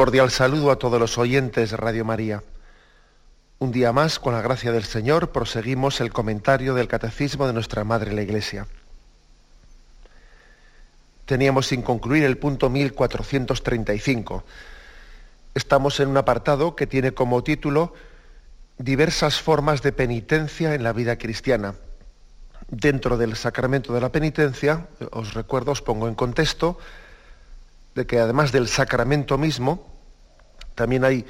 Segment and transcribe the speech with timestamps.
[0.00, 2.42] Cordial saludo a todos los oyentes de Radio María.
[3.58, 7.84] Un día más, con la gracia del Señor, proseguimos el comentario del Catecismo de nuestra
[7.84, 8.66] Madre la Iglesia.
[11.26, 14.42] Teníamos sin concluir el punto 1435.
[15.54, 17.92] Estamos en un apartado que tiene como título
[18.78, 21.74] Diversas formas de penitencia en la vida cristiana.
[22.68, 26.78] Dentro del sacramento de la penitencia, os recuerdo, os pongo en contexto,
[27.94, 29.89] de que además del sacramento mismo,
[30.80, 31.26] también hay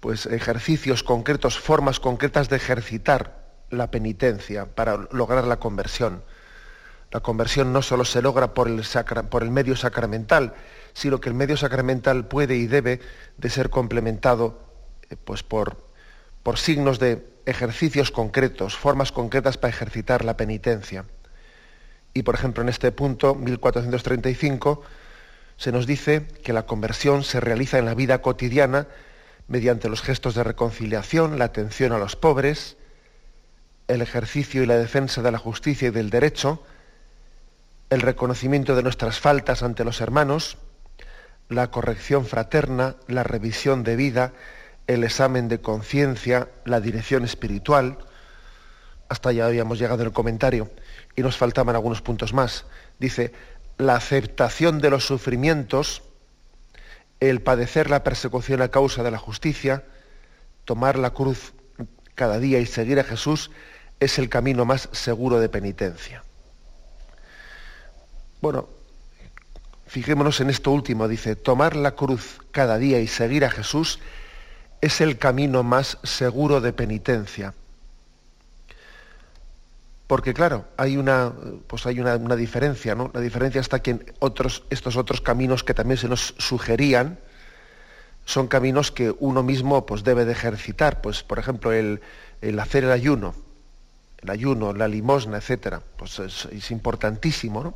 [0.00, 6.24] pues, ejercicios concretos, formas concretas de ejercitar la penitencia para lograr la conversión.
[7.10, 10.54] La conversión no solo se logra por el, medio sacramental,
[10.94, 13.00] sino que el medio sacramental puede y debe
[13.36, 14.58] de ser complementado
[15.10, 15.76] eh, pues, por
[16.56, 21.04] signos de ejercicios concretos, formas concretas para ejercitar la penitencia.
[22.14, 24.80] Y por ejemplo, en este punto, 1435,
[25.56, 28.86] se nos dice que la conversión se realiza en la vida cotidiana
[29.46, 32.76] mediante los gestos de reconciliación, la atención a los pobres,
[33.88, 36.62] el ejercicio y la defensa de la justicia y del derecho,
[37.90, 40.56] el reconocimiento de nuestras faltas ante los hermanos,
[41.48, 44.32] la corrección fraterna, la revisión de vida,
[44.86, 47.98] el examen de conciencia, la dirección espiritual.
[49.08, 50.70] Hasta ya habíamos llegado en el comentario
[51.14, 52.64] y nos faltaban algunos puntos más.
[52.98, 53.32] Dice,
[53.78, 56.02] la aceptación de los sufrimientos,
[57.20, 59.84] el padecer la persecución a causa de la justicia,
[60.64, 61.52] tomar la cruz
[62.14, 63.50] cada día y seguir a Jesús
[64.00, 66.24] es el camino más seguro de penitencia.
[68.40, 68.68] Bueno,
[69.86, 74.00] fijémonos en esto último, dice, tomar la cruz cada día y seguir a Jesús
[74.80, 77.54] es el camino más seguro de penitencia.
[80.06, 81.32] Porque claro, hay una,
[81.66, 83.10] pues hay una, diferencia, ¿no?
[83.14, 87.18] La diferencia está que en otros, estos otros caminos que también se nos sugerían
[88.26, 91.00] son caminos que uno mismo pues, debe de ejercitar.
[91.00, 92.00] Pues, por ejemplo, el,
[92.60, 93.34] hacer el ayuno,
[94.20, 97.74] el ayuno, la limosna, etcétera, pues es, importantísimo, ¿no?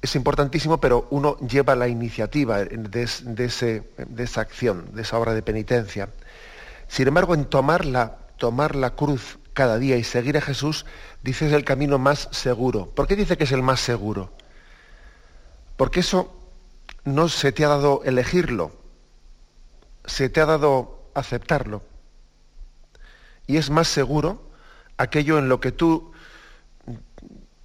[0.00, 5.32] Es importantísimo, pero uno lleva la iniciativa de, ese, de esa acción, de esa obra
[5.32, 6.08] de penitencia.
[6.88, 10.86] Sin embargo, en tomar la, tomar la cruz cada día y seguir a Jesús,
[11.22, 12.86] dice es el camino más seguro.
[12.90, 14.32] ¿Por qué dice que es el más seguro?
[15.76, 16.34] Porque eso
[17.04, 18.72] no se te ha dado elegirlo,
[20.04, 21.82] se te ha dado aceptarlo.
[23.46, 24.42] Y es más seguro
[24.96, 26.12] aquello en lo que tú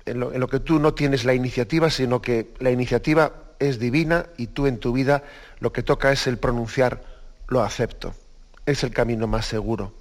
[0.06, 3.78] en lo, en lo, que tú no tienes la iniciativa, sino que la iniciativa es
[3.78, 5.24] divina y tú en tu vida
[5.60, 7.04] lo que toca es el pronunciar
[7.50, 8.14] lo acepto.
[8.66, 9.97] Es el camino más seguro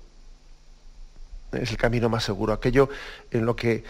[1.57, 2.89] es el camino más seguro, aquello
[3.31, 3.85] en lo que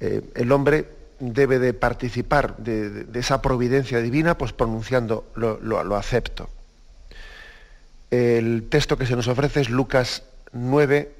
[0.00, 0.88] eh, el hombre
[1.18, 6.48] debe de participar de, esa providencia divina, pues pronunciando lo, acepto.
[8.10, 11.12] El texto que se nos ofrece es Lucas 9,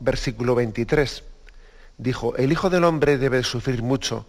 [0.00, 1.24] versículo 23.
[1.98, 4.26] Dijo, el Hijo del Hombre debe sufrir mucho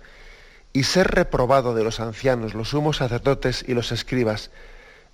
[0.71, 4.51] y ser reprobado de los ancianos, los sumos sacerdotes y los escribas,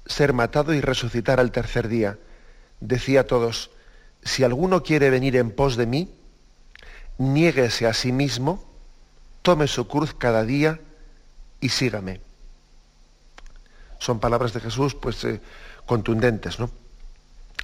[0.05, 2.17] ser matado y resucitar al tercer día.
[2.79, 3.71] Decía a todos,
[4.23, 6.13] si alguno quiere venir en pos de mí,
[7.17, 8.63] niéguese a sí mismo,
[9.41, 10.79] tome su cruz cada día
[11.59, 12.21] y sígame.
[13.99, 15.41] Son palabras de Jesús, pues, eh,
[15.85, 16.69] contundentes, ¿no?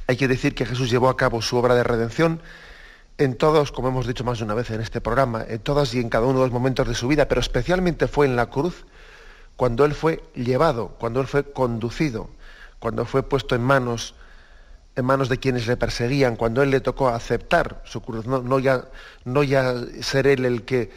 [0.07, 2.41] Hay que decir que Jesús llevó a cabo su obra de redención
[3.17, 5.99] en todos, como hemos dicho más de una vez en este programa, en todas y
[5.99, 8.85] en cada uno de los momentos de su vida, pero especialmente fue en la cruz
[9.55, 12.29] cuando Él fue llevado, cuando Él fue conducido,
[12.79, 14.15] cuando fue puesto en manos
[14.95, 18.85] en manos de quienes le perseguían, cuando él le tocó aceptar su cruz, no, ya,
[19.25, 20.89] no ya ser él el que,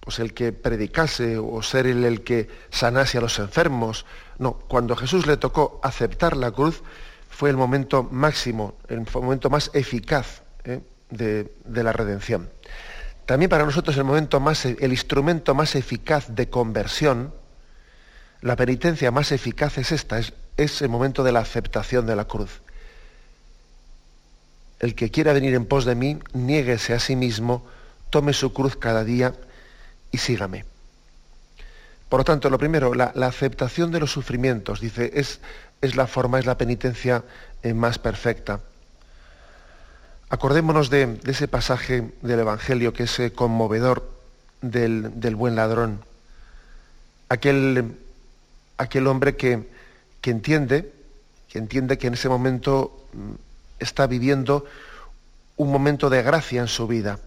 [0.00, 4.04] pues el que predicase o ser él el que sanase a los enfermos,
[4.38, 6.82] no, cuando Jesús le tocó aceptar la cruz
[7.30, 10.80] fue el momento máximo, el momento más eficaz ¿eh?
[11.10, 12.50] de, la redención.
[13.24, 17.32] También para nosotros el momento más, el instrumento más eficaz de conversión,
[18.42, 22.26] La penitencia más eficaz es esta, es, es el momento de la aceptación de la
[22.26, 22.60] cruz.
[24.84, 27.64] El que quiera venir en pos de mí, niéguese a sí mismo,
[28.10, 29.34] tome su cruz cada día
[30.10, 30.66] y sígame.
[32.10, 35.40] Por lo tanto, lo primero, la, aceptación de los sufrimientos, dice, es,
[35.80, 37.24] es, la forma, es la penitencia
[37.62, 38.60] eh, más perfecta.
[40.28, 44.06] Acordémonos de, ese pasaje del Evangelio que es eh, conmovedor
[44.60, 46.04] del, del, buen ladrón.
[47.30, 47.96] Aquel,
[48.76, 49.66] aquel hombre que,
[50.20, 50.92] que entiende,
[51.48, 54.64] que entiende que en ese momento mm, está viviendo
[55.56, 57.18] un momento de gracia en su vida.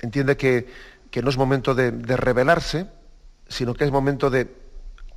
[0.00, 0.68] Entiende que,
[1.22, 2.86] no es momento de, rebelarse,
[3.48, 4.54] sino que es momento de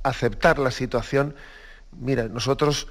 [0.02, 1.34] aceptar la situación.
[1.92, 2.88] Mira, nosotros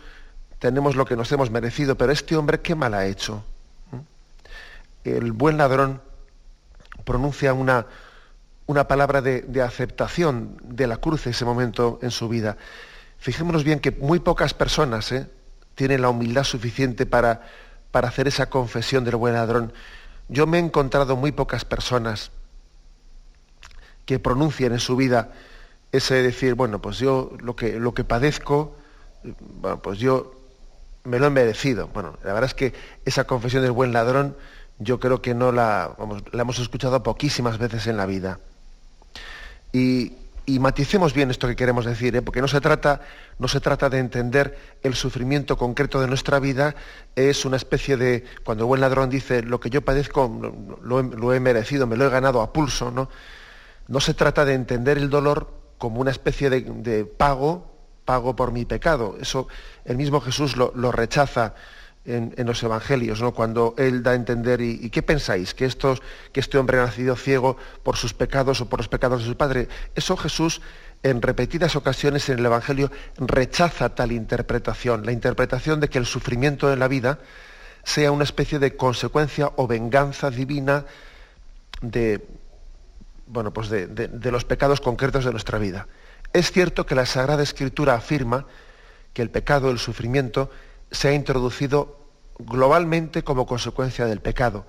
[0.59, 3.43] tenemos lo que nos hemos merecido, pero este hombre qué mal ha hecho.
[5.03, 5.99] El buen ladrón
[7.03, 7.87] pronuncia una,
[8.67, 12.57] una palabra de, de, aceptación de la cruz ese momento en su vida.
[13.17, 15.27] Fijémonos bien que muy pocas personas ¿eh?
[15.81, 17.41] Tienen la humildad suficiente para,
[17.89, 19.73] para hacer esa confesión del buen ladrón.
[20.29, 22.29] Yo me he encontrado muy pocas personas
[24.05, 25.31] que pronuncien en su vida
[25.91, 28.75] ese decir, bueno, pues yo lo que, lo que padezco,
[29.81, 30.35] pues yo
[31.03, 31.87] me lo he merecido.
[31.87, 34.37] Bueno, la verdad es que esa confesión del buen ladrón
[34.77, 35.95] yo creo que no la,
[36.31, 38.37] la hemos escuchado poquísimas veces en la vida.
[39.73, 40.13] Y,
[40.51, 42.21] y maticemos bien esto que queremos decir, ¿eh?
[42.21, 42.99] porque no se, trata,
[43.39, 46.75] no se trata de entender el sufrimiento concreto de nuestra vida,
[47.15, 50.29] es una especie de, cuando el buen ladrón dice, lo que yo padezco
[50.83, 53.09] lo, he, merecido, me lo he ganado a pulso, ¿no?
[53.87, 57.71] No se trata de entender el dolor como una especie de, pago,
[58.03, 59.15] pago por mi pecado.
[59.21, 59.47] Eso
[59.85, 61.55] el mismo Jesús lo, lo rechaza
[62.05, 63.33] en, los evangelios, ¿no?
[63.33, 65.53] cuando él da a entender, ¿y, qué pensáis?
[65.53, 66.01] ¿Que, estos,
[66.31, 69.37] ¿Que este hombre ha nacido ciego por sus pecados o por los pecados de su
[69.37, 69.67] padre?
[69.95, 70.61] Eso Jesús
[71.03, 76.71] en repetidas ocasiones en el Evangelio rechaza tal interpretación, la interpretación de que el sufrimiento
[76.71, 77.19] en la vida
[77.83, 80.85] sea una especie de consecuencia o venganza divina
[81.81, 82.23] de,
[83.27, 85.87] bueno, pues de, de los pecados concretos de nuestra vida.
[86.33, 88.45] Es cierto que la Sagrada Escritura afirma
[89.13, 90.51] que el pecado, el sufrimiento,
[90.91, 91.97] se ha introducido
[92.39, 94.65] globalmente como consecuencia del pecado.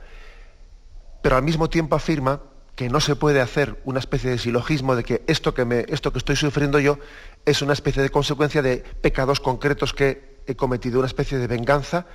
[1.23, 2.41] Pero al mismo tiempo afirma
[2.75, 6.13] que no se puede hacer una especie de silogismo de que esto que, me, esto
[6.13, 6.99] que estoy sufriendo yo
[7.45, 12.07] es una especie de consecuencia de pecados concretos que he cometido, una especie de venganza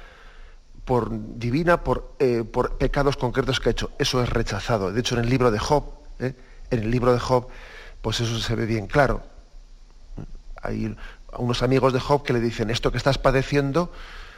[0.84, 3.92] por divina por, eh, por pecados concretos que he hecho.
[4.00, 4.92] Eso es rechazado.
[4.92, 5.84] De hecho, en el libro de Job,
[6.20, 6.34] ¿eh?
[6.72, 7.48] en el libro de Job,
[8.02, 9.22] pues eso se ve bien claro.
[10.62, 10.96] Hay
[11.38, 13.92] unos amigos de Job que le dicen, esto que estás padeciendo,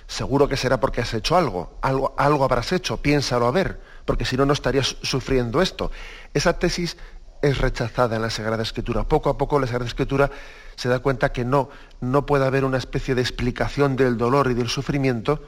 [0.08, 4.26] seguro que será porque has hecho algo, algo, algo habrás hecho, piénsalo a ver, porque
[4.26, 5.92] si no, no estarías sufriendo esto.
[6.34, 6.98] Esa tesis
[7.42, 9.04] es rechazada en la Sagrada Escritura.
[9.04, 10.30] Poco a poco la Sagrada Escritura
[10.76, 11.70] se da cuenta que no,
[12.02, 15.42] no puede haber una especie de explicación del dolor y del sufrimiento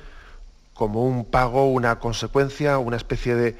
[0.74, 3.58] como un pago, una consecuencia, una especie de,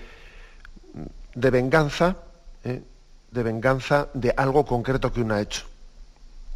[1.36, 2.18] de venganza,
[2.64, 2.84] ¿eh?
[3.32, 5.66] de venganza de algo concreto que uno ha hecho.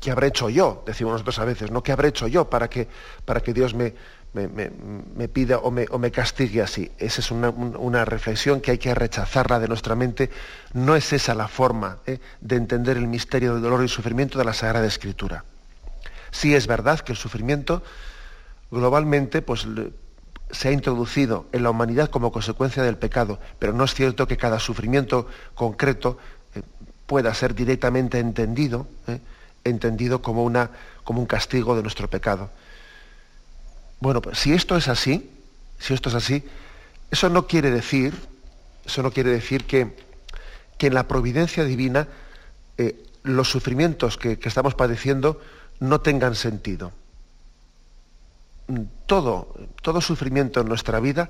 [0.06, 0.84] ¿Qué habré hecho yo?
[0.86, 1.82] Decimos nosotros a veces, ¿no?
[1.82, 2.88] ¿Qué habré hecho yo para que,
[3.26, 3.96] para que Dios me,
[4.36, 6.92] me, pida o me, o me, castigue así?
[7.00, 10.30] Esa es una, reflexión que hay que rechazarla de nuestra mente.
[10.74, 12.20] No es esa la forma ¿eh?
[12.40, 15.44] de entender el misterio del dolor y sufrimiento de la Sagrada Escritura.
[16.30, 17.82] Sí es verdad que el sufrimiento
[18.70, 19.68] globalmente pues,
[20.52, 24.38] se ha introducido en la humanidad como consecuencia del pecado, pero no es cierto que
[24.38, 26.20] cada sufrimiento concreto
[26.54, 26.62] eh,
[27.08, 28.88] pueda ser directamente entendido.
[29.08, 29.20] ¿eh?
[29.66, 30.70] Entendido como, una,
[31.04, 32.50] como un castigo de nuestro pecado.
[34.00, 35.30] Bueno, pues si esto es así,
[35.80, 36.44] si esto es así,
[37.12, 38.14] eso no quiere decir,
[38.86, 39.96] eso no quiere decir que,
[40.78, 42.08] que en la providencia divina
[42.78, 45.42] eh, los sufrimientos que, estamos padeciendo
[45.80, 46.92] no tengan sentido.
[49.06, 51.30] Todo, todo sufrimiento en nuestra vida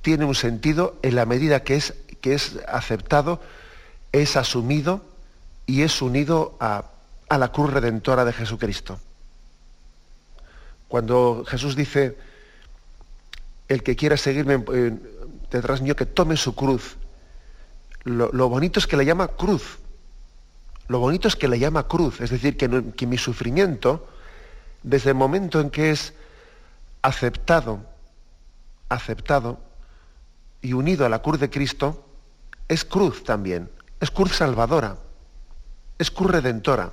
[0.00, 3.40] tiene un sentido en la medida que es, que es aceptado,
[4.10, 5.04] es asumido
[5.66, 6.91] y es unido a,
[7.32, 9.00] a la cruz redentora de Jesucristo.
[10.86, 12.18] Cuando Jesús dice,
[13.68, 14.92] el que quiera seguirme eh,
[15.50, 16.98] detrás mío, que tome su cruz.
[18.04, 19.78] Lo, bonito es que le llama cruz.
[20.88, 22.20] Lo bonito es que le llama cruz.
[22.20, 24.06] Es decir, que, que mi sufrimiento,
[24.82, 26.12] desde el momento en que es
[27.00, 27.80] aceptado,
[28.90, 29.58] aceptado
[30.60, 32.04] y unido a la cruz de Cristo,
[32.68, 33.70] es cruz también.
[34.00, 34.98] Es cruz salvadora.
[35.98, 36.92] Es cruz redentora.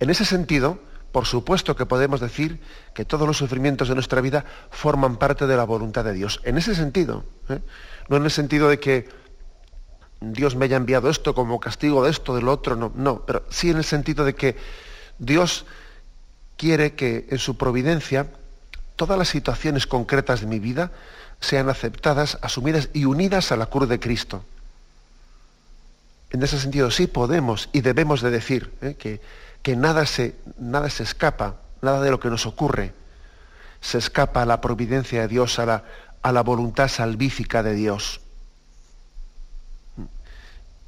[0.00, 0.78] En ese sentido,
[1.12, 2.60] por supuesto que podemos decir
[2.94, 6.40] que todos los sufrimientos de nuestra vida forman parte de la voluntad de Dios.
[6.44, 7.60] En ese sentido, ¿eh?
[8.08, 9.08] no en el sentido de que,
[10.32, 13.70] Dios me haya enviado esto como castigo de esto, del otro, no, no, pero sí
[13.70, 14.56] en el sentido de que
[15.18, 15.66] Dios
[16.56, 18.28] quiere que en su providencia
[18.96, 20.92] todas las situaciones concretas de mi vida
[21.40, 24.44] sean aceptadas, asumidas y unidas a la cruz de Cristo.
[26.30, 28.94] En ese sentido sí podemos y debemos de decir ¿eh?
[28.98, 29.20] que,
[29.64, 32.94] que nada, se, nada se escapa, nada de lo que nos ocurre
[33.80, 35.84] se escapa a la providencia de Dios, a la,
[36.22, 38.22] a la voluntad salvífica de Dios.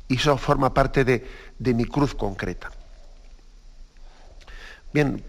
[0.09, 1.29] Y eso forma parte de,
[1.59, 2.71] de mi cruz concreta.
[4.95, 5.23] Bien,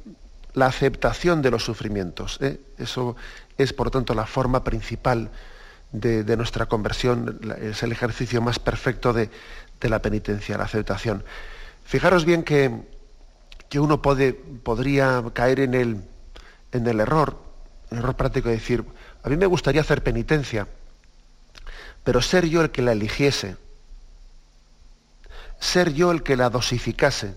[0.54, 2.38] la aceptación de los sufrimientos.
[2.42, 2.60] ¿eh?
[2.77, 3.18] Eso
[3.58, 5.30] es, por tanto, la forma principal
[5.92, 9.30] de, de, nuestra conversión, es el ejercicio más perfecto de,
[9.82, 11.25] de la penitencia, la aceptación.
[11.84, 12.97] Fijaros bien que,
[13.70, 16.02] que uno puede, podría caer en el,
[16.72, 17.48] en el error
[17.90, 18.84] un error práctico de decir,
[19.24, 20.68] a mí me gustaría hacer penitencia,
[22.04, 23.58] pero ser yo el que la eligiese,
[25.60, 27.36] ser yo el que la dosificase.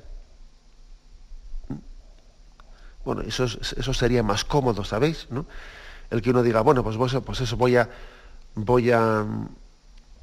[3.04, 5.26] Bueno, eso, eso sería más cómodo, ¿sabéis?
[5.30, 5.46] ¿no?
[6.10, 7.88] El que uno diga, bueno, pues, pues eso voy a,
[8.54, 9.24] voy a,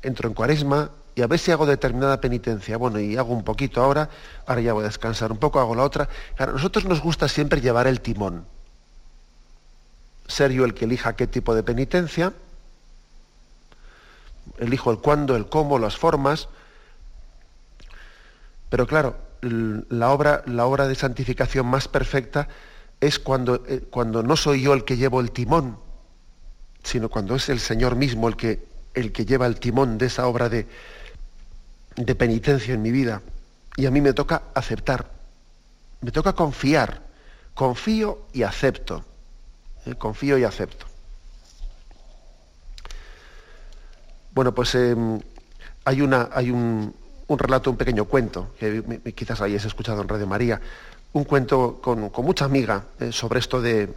[0.02, 2.78] entro en cuaresma y a ver si hago determinada penitencia.
[2.78, 4.08] Bueno, y hago un poquito ahora,
[4.46, 6.08] ahora ya voy a descansar un poco, hago la otra.
[6.36, 8.46] Claro, a nosotros nos gusta siempre llevar el timón
[10.28, 12.34] ser yo el que elija qué tipo de penitencia,
[14.60, 16.50] elijo el cuándo, el cómo, las formas,
[18.70, 22.48] pero claro, la obra, la obra de santificación más perfecta
[23.00, 25.80] es cuando, eh, cuando no soy yo el que llevo el timón,
[26.84, 30.28] sino cuando es el Señor mismo el que, el que lleva el timón de esa
[30.28, 30.68] obra de,
[31.98, 33.22] de penitencia en mi vida.
[33.76, 35.12] Y a mí me toca aceptar,
[36.02, 37.02] me toca confiar,
[37.54, 39.04] confío y acepto.
[39.86, 40.86] Eh, confío y acepto.
[44.34, 45.20] Bueno, pues em,
[45.86, 46.94] hay, una, hay un,
[47.28, 50.62] relato, un pequeño cuento, que quizás hayáis escuchado en Radio María,
[51.14, 53.90] un cuento con, mucha amiga eh, sobre esto de,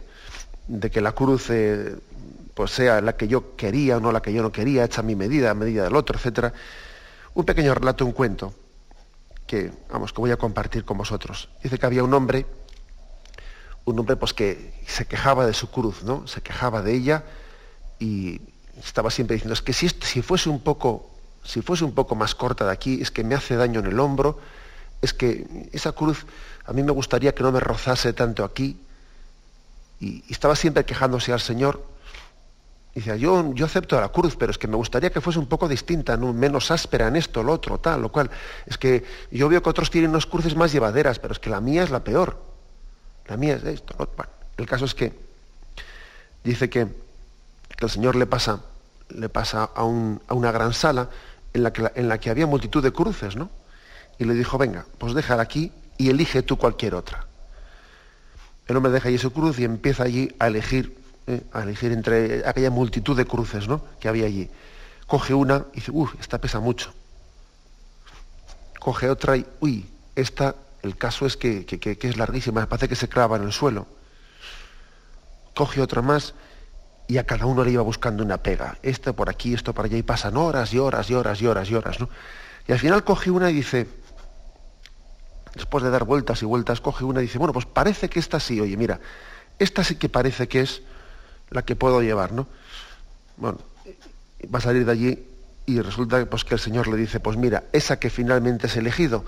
[0.91, 1.95] que la cruz eh,
[2.53, 5.03] pues sea la que yo quería o no la que yo no quería, hecha a
[5.03, 6.53] mi medida, a medida del otro, etc.
[7.33, 8.53] Un pequeño relato, un cuento,
[9.47, 11.49] que, vamos, que voy a compartir con vosotros.
[11.63, 12.45] Dice que había un hombre
[13.85, 16.27] un hombre pues, que se quejaba de su cruz, ¿no?
[16.27, 17.23] Se quejaba de ella
[17.99, 18.41] y
[18.83, 21.09] estaba siempre diciendo, es que si, si, fuese un poco,
[21.43, 23.99] si fuese un poco más corta de aquí, es que me hace daño en el
[23.99, 24.39] hombro,
[25.01, 26.25] es que esa cruz
[26.65, 28.79] a mí me gustaría que no me rozase tanto aquí.
[29.99, 31.83] Y, estaba siempre quejándose al Señor.
[32.93, 35.69] Decía, yo, yo acepto la cruz, pero es que me gustaría que fuese un poco
[35.69, 36.33] distinta, ¿no?
[36.33, 38.29] menos áspera en esto, lo otro, tal, lo cual.
[38.65, 41.61] Es que yo veo que otros tienen unas cruces más llevaderas, pero es que la
[41.61, 42.51] mía es la peor
[43.31, 43.95] la mía es esto.
[44.57, 45.13] el caso es que
[46.43, 46.87] dice que,
[47.79, 48.59] el Señor le pasa,
[49.09, 51.09] le pasa a, una gran sala
[51.53, 53.49] en la, que, en la que había multitud de cruces, ¿no?
[54.19, 57.25] Y le dijo, venga, pues déjala aquí y elige tú cualquier otra.
[58.67, 60.95] El hombre deja allí su cruz y empieza allí a elegir,
[61.31, 61.43] ¿eh?
[61.53, 63.81] a elegir entre aquella multitud de cruces ¿no?
[63.99, 64.49] que había allí.
[65.07, 66.93] Coge una y dice, uff, esta pesa mucho.
[68.79, 71.65] Coge otra y, uy, esta el caso es que,
[72.01, 73.85] es larguísima, parece que se clava en el suelo.
[75.53, 76.33] Coge otra más
[77.07, 78.77] y a cada uno le iba buscando una pega.
[78.81, 81.69] Esto por aquí, esto por allá, y pasan horas y horas y horas y horas
[81.69, 82.09] y horas, ¿no?
[82.67, 83.87] Y al final coge una y dice,
[85.55, 88.39] después de dar vueltas y vueltas, coge una y dice, bueno, pues parece que esta
[88.39, 88.99] sí, oye, mira,
[89.59, 90.81] esta sí que parece que es
[91.51, 92.47] la que puedo llevar, ¿no?
[93.37, 93.59] Bueno,
[94.53, 95.25] va a salir de allí
[95.65, 99.25] y resulta pues, que el Señor le dice, pues mira, esa que finalmente has elegido,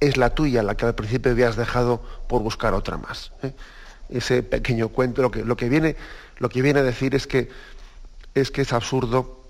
[0.00, 3.32] es la tuya, la que al principio habías dejado por buscar otra más.
[3.42, 3.52] ¿eh?
[4.08, 5.96] Ese pequeño cuento, lo que, viene,
[6.38, 7.50] lo que viene a decir es que
[8.34, 9.44] es, que es absurdo,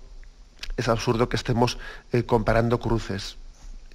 [0.77, 1.79] es absurdo que estemos
[2.13, 3.37] eh, comparando cruces.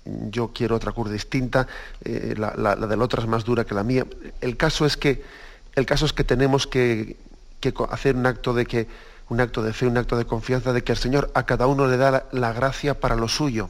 [0.05, 1.67] Yo quiero otra cruz distinta,
[2.03, 4.05] eh, la, la, del otro es más dura que la mía.
[4.41, 5.23] El caso es que,
[5.75, 7.17] el caso es que tenemos que,
[7.63, 8.87] que hacer un acto de que,
[9.29, 11.87] un acto de fe, un acto de confianza de que el Señor a cada uno
[11.87, 13.69] le da la gracia para lo suyo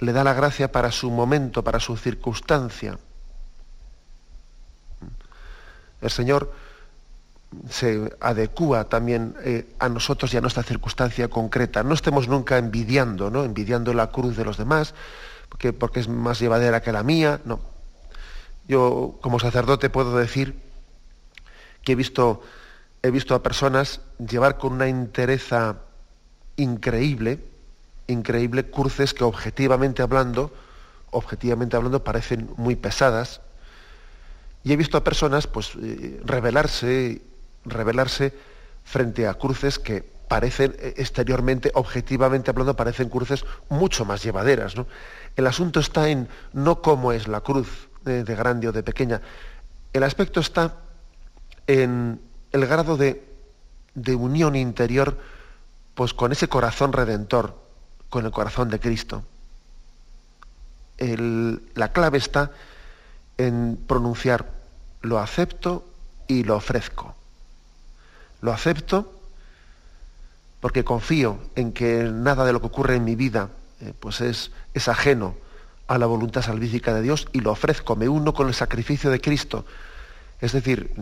[0.00, 2.98] le da la gracia para su momento, para su circunstancia.
[6.00, 6.52] El Señor
[7.68, 11.82] se adecúa también eh, a nosotros y a nuestra circunstancia concreta.
[11.82, 13.42] No estemos nunca envidiando, ¿no?
[13.42, 14.94] Envidiando la cruz de los demás,
[15.48, 17.40] porque, porque es más llevadera que la mía.
[17.44, 17.58] No.
[18.68, 20.60] Yo, como sacerdote, puedo decir
[21.92, 22.42] he visto,
[23.02, 25.76] he visto a personas llevar con una entereza
[26.56, 27.40] increíble
[28.08, 30.50] increíble cruces que objetivamente hablando,
[31.10, 33.40] objetivamente hablando parecen muy pesadas.
[34.64, 37.22] Y he visto a personas pues eh, rebelarse,
[37.64, 38.34] rebelarse
[38.82, 44.74] frente a cruces que parecen eh, exteriormente, objetivamente hablando, parecen cruces mucho más llevaderas.
[45.36, 49.20] El asunto está en no cómo es la cruz de, grande o de pequeña.
[49.92, 50.76] El aspecto está
[51.68, 52.20] en
[52.50, 53.22] el grado de,
[54.16, 55.18] unión interior
[55.94, 57.56] pues con ese corazón redentor,
[58.08, 59.22] con el corazón de Cristo.
[60.98, 62.50] la clave está
[63.36, 64.50] en pronunciar
[65.02, 65.84] lo acepto
[66.26, 67.14] y lo ofrezco.
[68.40, 69.12] Lo acepto
[70.60, 74.50] porque confío en que nada de lo que ocurre en mi vida eh, pues es,
[74.74, 75.36] es ajeno
[75.86, 79.20] a la voluntad salvífica de Dios y lo ofrezco, me uno con el sacrificio de
[79.20, 79.64] Cristo.
[80.40, 80.92] Es decir,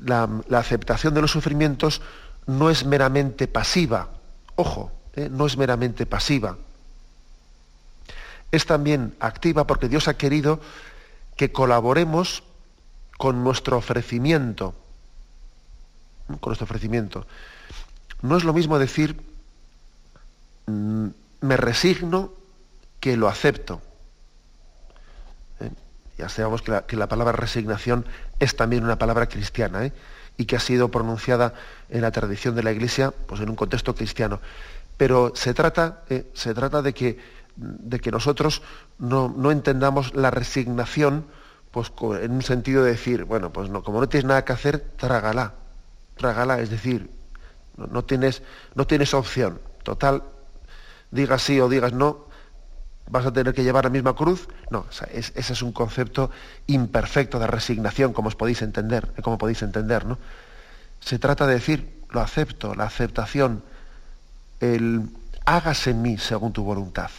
[0.00, 2.02] la, aceptación de los sufrimientos
[2.46, 4.08] no es meramente pasiva,
[4.56, 6.56] ojo, eh, no es meramente pasiva.
[8.52, 10.60] Es también activa porque Dios ha querido
[11.36, 12.42] que colaboremos
[13.16, 14.74] con nuestro ofrecimiento,
[16.26, 17.26] con nuestro ofrecimiento.
[18.22, 19.22] No es lo mismo decir
[20.66, 21.06] mm,
[21.42, 22.32] me resigno
[22.98, 23.80] que lo acepto.
[26.20, 28.04] Ya sabemos que la, palabra resignación
[28.38, 29.92] es también una palabra cristiana ¿eh?
[30.36, 31.54] y que ha sido pronunciada
[31.88, 34.38] en la tradición de la Iglesia pues en un contexto cristiano.
[34.98, 36.26] Pero se trata, ¿eh?
[36.34, 37.18] se trata de, que,
[37.56, 38.60] de que nosotros
[38.98, 41.24] no, no entendamos la resignación
[41.70, 44.80] pues, en un sentido de decir, bueno, pues no, como no tienes nada que hacer,
[44.98, 45.54] trágala.
[46.18, 47.08] Trágala, es decir,
[47.78, 48.42] no, tienes,
[48.74, 49.58] no tienes opción.
[49.84, 50.22] Total,
[51.10, 52.26] digas sí o digas no,
[53.10, 54.48] vas a tener que llevar la misma cruz.
[54.70, 56.30] No, ese es un concepto
[56.66, 60.18] imperfecto de resignación, como os podéis entender, como podéis entender, ¿no?
[61.00, 63.62] Se trata de decir, lo acepto, la aceptación,
[64.60, 65.08] el
[65.44, 67.10] hágase en mí según tu voluntad.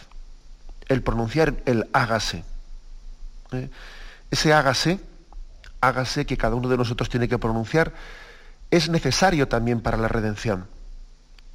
[0.88, 2.44] El pronunciar el hágase.
[3.52, 3.68] ¿eh?
[4.30, 5.00] Ese hágase,
[5.80, 7.92] hágase que cada uno de nosotros tiene que pronunciar,
[8.70, 10.66] es necesario también para la redención.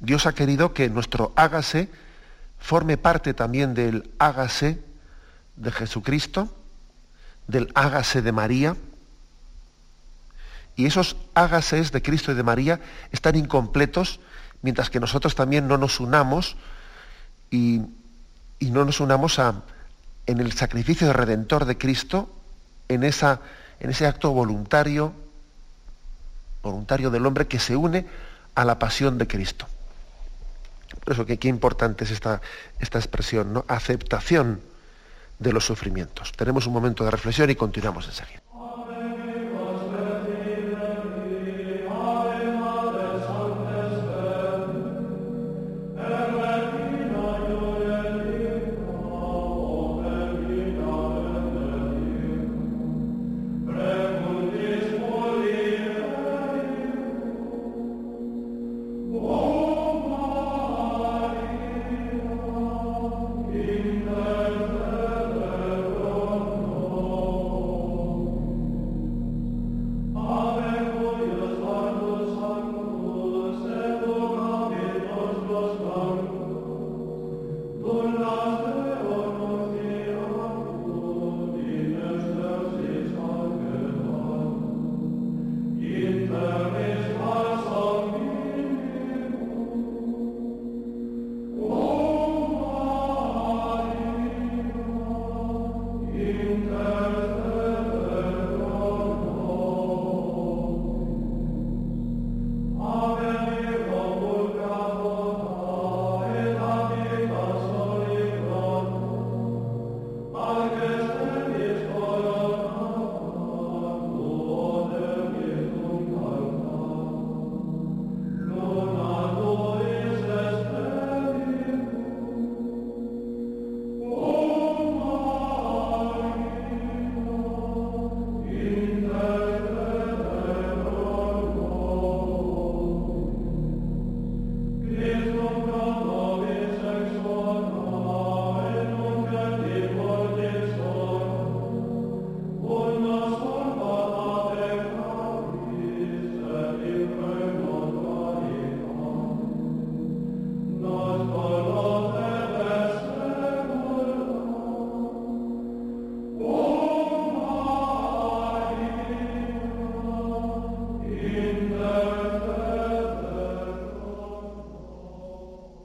[0.00, 1.88] Dios ha querido que nuestro hágase
[2.58, 4.82] forme parte también del hágase
[5.56, 6.54] de Jesucristo,
[7.46, 8.76] del hágase de María.
[10.76, 14.20] Y esos hágases de Cristo y de María están incompletos
[14.62, 16.56] mientras que nosotros también no nos unamos
[17.50, 17.82] y,
[18.58, 19.62] y no nos unamos a,
[20.26, 22.30] en el sacrificio de redentor de Cristo
[22.88, 23.40] en, esa,
[23.80, 25.14] en ese acto voluntario,
[26.62, 28.06] voluntario del hombre que se une
[28.54, 29.66] a la pasión de Cristo.
[30.96, 32.40] Por eso que qué importante es esta,
[32.78, 33.64] esta expresión, ¿no?
[33.68, 34.60] Aceptación
[35.38, 36.32] de los sufrimientos.
[36.32, 38.42] Tenemos un momento de reflexión y continuamos enseguida.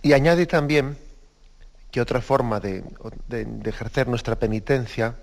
[0.04, 0.98] Y añade también
[1.90, 2.84] que otra forma de,
[3.64, 5.16] ejercer nuestra penitencia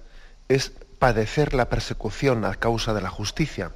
[0.49, 3.73] es padecer la persecución a causa de la justicia.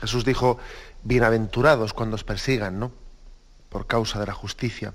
[0.00, 0.58] Jesús dijo,
[1.04, 2.92] bienaventurados cuando os persigan, ¿no?
[3.68, 4.92] por causa de la justicia.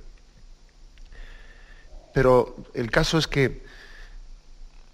[2.14, 3.66] Pero el caso es que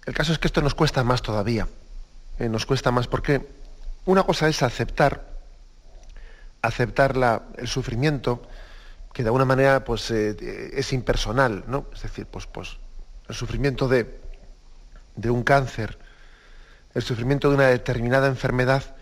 [0.06, 1.66] el caso es que esto nos cuesta más todavía.
[2.38, 3.48] Eh, nos cuesta más porque
[4.04, 5.34] una cosa es aceptar
[6.62, 8.42] aceptar el sufrimiento
[9.14, 10.36] que de alguna manera pues, eh,
[10.74, 11.86] es impersonal, ¿no?
[11.94, 12.76] Es decir, pues, pues
[13.28, 14.20] el sufrimiento de,
[15.14, 15.98] de un cáncer,
[16.94, 18.96] el sufrimiento de una determinada enfermedad,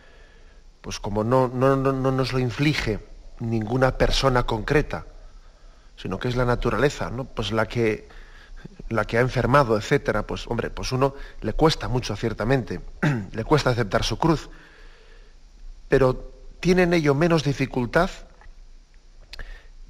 [0.83, 3.01] pues como no, no, no, no, nos lo inflige
[3.41, 5.07] ninguna persona concreta,
[5.97, 7.25] sino que es la naturaleza, ¿no?
[7.25, 8.07] Pues la que,
[8.91, 12.81] la que ha enfermado, etcétera, pues hombre, pues uno le cuesta mucho, ciertamente,
[13.33, 14.51] le cuesta aceptar su cruz,
[15.89, 18.11] pero tiene en ello menos dificultad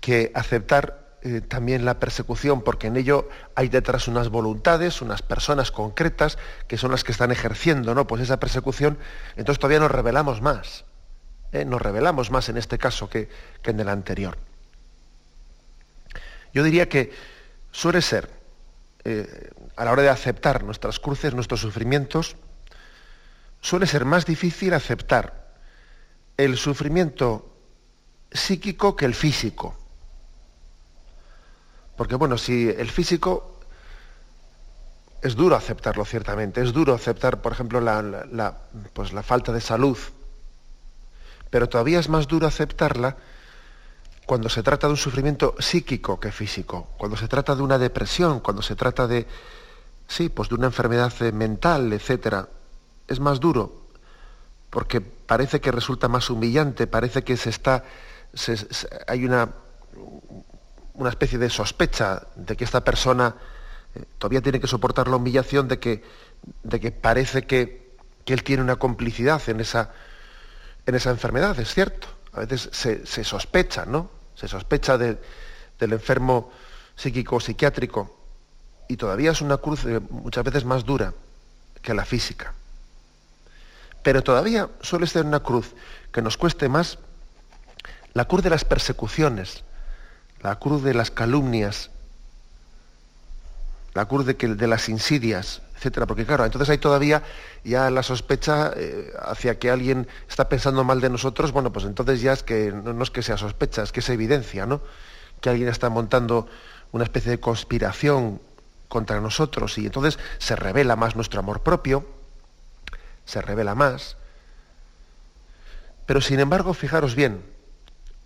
[0.02, 5.70] que aceptar eh, también la persecución, porque en ello hay detrás unas voluntades, unas personas
[5.70, 6.36] concretas
[6.66, 8.08] que son las que están ejerciendo ¿no?
[8.08, 8.98] pues esa persecución,
[9.36, 10.84] entonces todavía nos revelamos más,
[11.52, 11.64] ¿eh?
[11.64, 13.28] nos revelamos más en este caso que,
[13.62, 14.36] en el anterior.
[16.52, 17.12] Yo diría que
[17.70, 18.28] suele ser,
[19.04, 22.34] eh, a la hora de aceptar nuestras cruces, nuestros sufrimientos,
[23.60, 25.54] suele ser más difícil aceptar
[26.36, 27.56] el sufrimiento
[28.32, 29.78] psíquico que el físico.
[31.96, 33.58] Porque bueno, si el físico
[35.22, 38.58] es duro aceptarlo ciertamente, es duro aceptar, por ejemplo, la,
[38.92, 39.96] pues la falta de salud,
[41.48, 43.16] pero todavía es más duro aceptarla
[44.26, 48.40] cuando se trata de un sufrimiento psíquico que físico, cuando se trata de una depresión,
[48.40, 49.26] cuando se trata de,
[50.08, 52.48] sí, pues de una enfermedad mental, etcétera,
[53.06, 53.82] es más duro,
[54.70, 57.84] porque parece que resulta más humillante, parece que se está,
[59.06, 59.50] hay una,
[60.94, 63.34] una especie de sospecha de que esta persona
[63.94, 66.02] eh, todavía tiene que soportar la humillación de que,
[66.62, 67.82] de que parece que,
[68.26, 69.90] él tiene una complicidad en esa,
[70.86, 72.08] en esa enfermedad, es cierto.
[72.32, 74.10] A veces se, sospecha, ¿no?
[74.36, 75.18] Se sospecha del
[75.80, 76.50] enfermo
[76.96, 78.16] psíquico psiquiátrico
[78.88, 81.12] y todavía es una cruz eh, muchas veces más dura
[81.82, 82.54] que la física.
[84.02, 85.74] Pero todavía suele ser una cruz
[86.12, 86.98] que nos cueste más
[88.14, 89.64] la cruz de las persecuciones,
[90.42, 91.90] la cruz de las calumnias,
[93.94, 97.22] la cruz de, que, de las insidias, etcétera, porque claro, entonces hay todavía
[97.64, 102.20] ya la sospecha eh, hacia que alguien está pensando mal de nosotros, bueno, pues entonces
[102.20, 104.80] ya es que no, es que sea sospecha, es que es evidencia, ¿no?
[105.40, 106.48] Que alguien está montando
[106.92, 108.40] una especie de conspiración
[108.88, 112.06] contra nosotros y entonces se revela más nuestro amor propio,
[113.24, 114.16] se revela más.
[116.06, 117.42] Pero sin embargo, fijaros bien,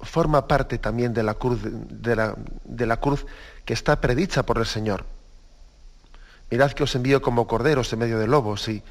[0.00, 3.26] forma parte también de la cruz, de la, de la cruz
[3.64, 5.04] que está predicha por el Señor.
[6.50, 8.82] Mirad que os envío como corderos en medio de lobos, y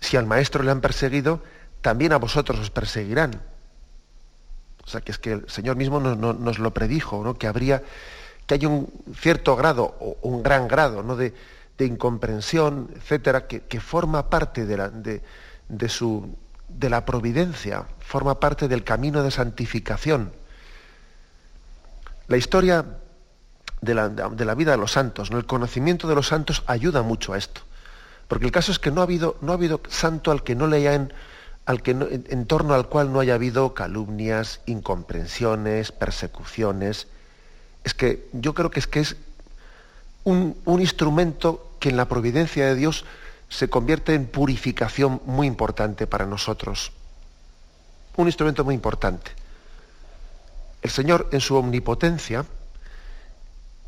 [0.00, 1.42] si al maestro le han perseguido,
[1.80, 3.40] también a vosotros os perseguirán.
[4.84, 7.34] O sea, que es que el Señor mismo nos, lo predijo, ¿no?
[7.34, 7.82] que habría,
[8.46, 11.16] que hay un cierto grado, o un gran grado, ¿no?
[11.16, 11.34] de,
[11.78, 15.22] incomprensión, etcétera, que, que forma parte de, la, de,
[15.68, 16.36] de su,
[16.68, 20.32] de la providencia, forma parte del camino de santificación.
[22.28, 22.84] La historia
[23.80, 25.38] de la, vida de los santos, ¿no?
[25.38, 27.62] el conocimiento de los santos ayuda mucho a esto.
[28.26, 30.66] Porque el caso es que no ha habido, no ha habido santo al que no
[30.66, 31.12] le hayan,
[31.64, 37.06] al que en, torno al cual no haya habido calumnias, incomprensiones, persecuciones.
[37.84, 39.16] Es que yo creo que es que es
[40.24, 43.06] un, un instrumento que en la providencia de Dios
[43.48, 46.92] se convierte en purificación muy importante para nosotros.
[48.16, 49.30] Un instrumento muy importante.
[50.82, 52.44] El Señor en su omnipotencia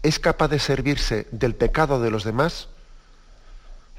[0.03, 2.69] es capaz de servirse del pecado de los demás.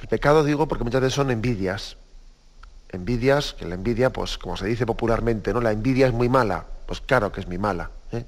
[0.01, 1.97] El pecado digo porque muchas veces son envidias.
[2.89, 5.61] Envidias, que la envidia, pues como se dice popularmente, ¿no?
[5.61, 6.65] La envidia es muy mala.
[6.85, 7.91] Pues claro que es muy mala.
[8.11, 8.25] ¿eh?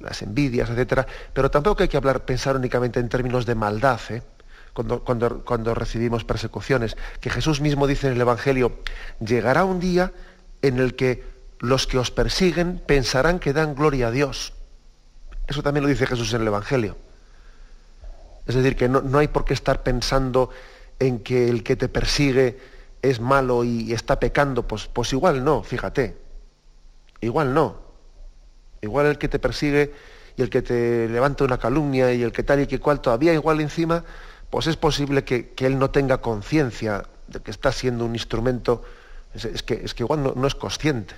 [0.00, 1.06] Las envidias, etcétera.
[1.32, 4.00] Pero tampoco hay que hablar, pensar únicamente en términos de maldad.
[4.10, 4.22] ¿eh?
[4.72, 8.72] Cuando, recibimos persecuciones, que Jesús mismo dice en el Evangelio,
[9.20, 10.12] llegará un día
[10.62, 11.24] en el que
[11.58, 14.54] los que os persiguen pensarán que dan gloria a Dios.
[15.46, 16.96] Eso también lo dice Jesús en el Evangelio.
[18.46, 20.50] Es decir, que no, hay por qué estar pensando
[20.98, 22.58] en que el que te persigue
[23.02, 26.16] es malo y, está pecando, pues, pues igual no, fíjate.
[27.20, 27.80] Igual no.
[28.80, 29.92] Igual el que te persigue
[30.36, 33.34] y el que te levanta una calumnia y el que tal y que cual, todavía
[33.34, 34.04] igual encima
[34.50, 38.82] pues es posible que, él no tenga conciencia de que está siendo un instrumento,
[39.32, 41.14] es, que, es que, igual no, es consciente.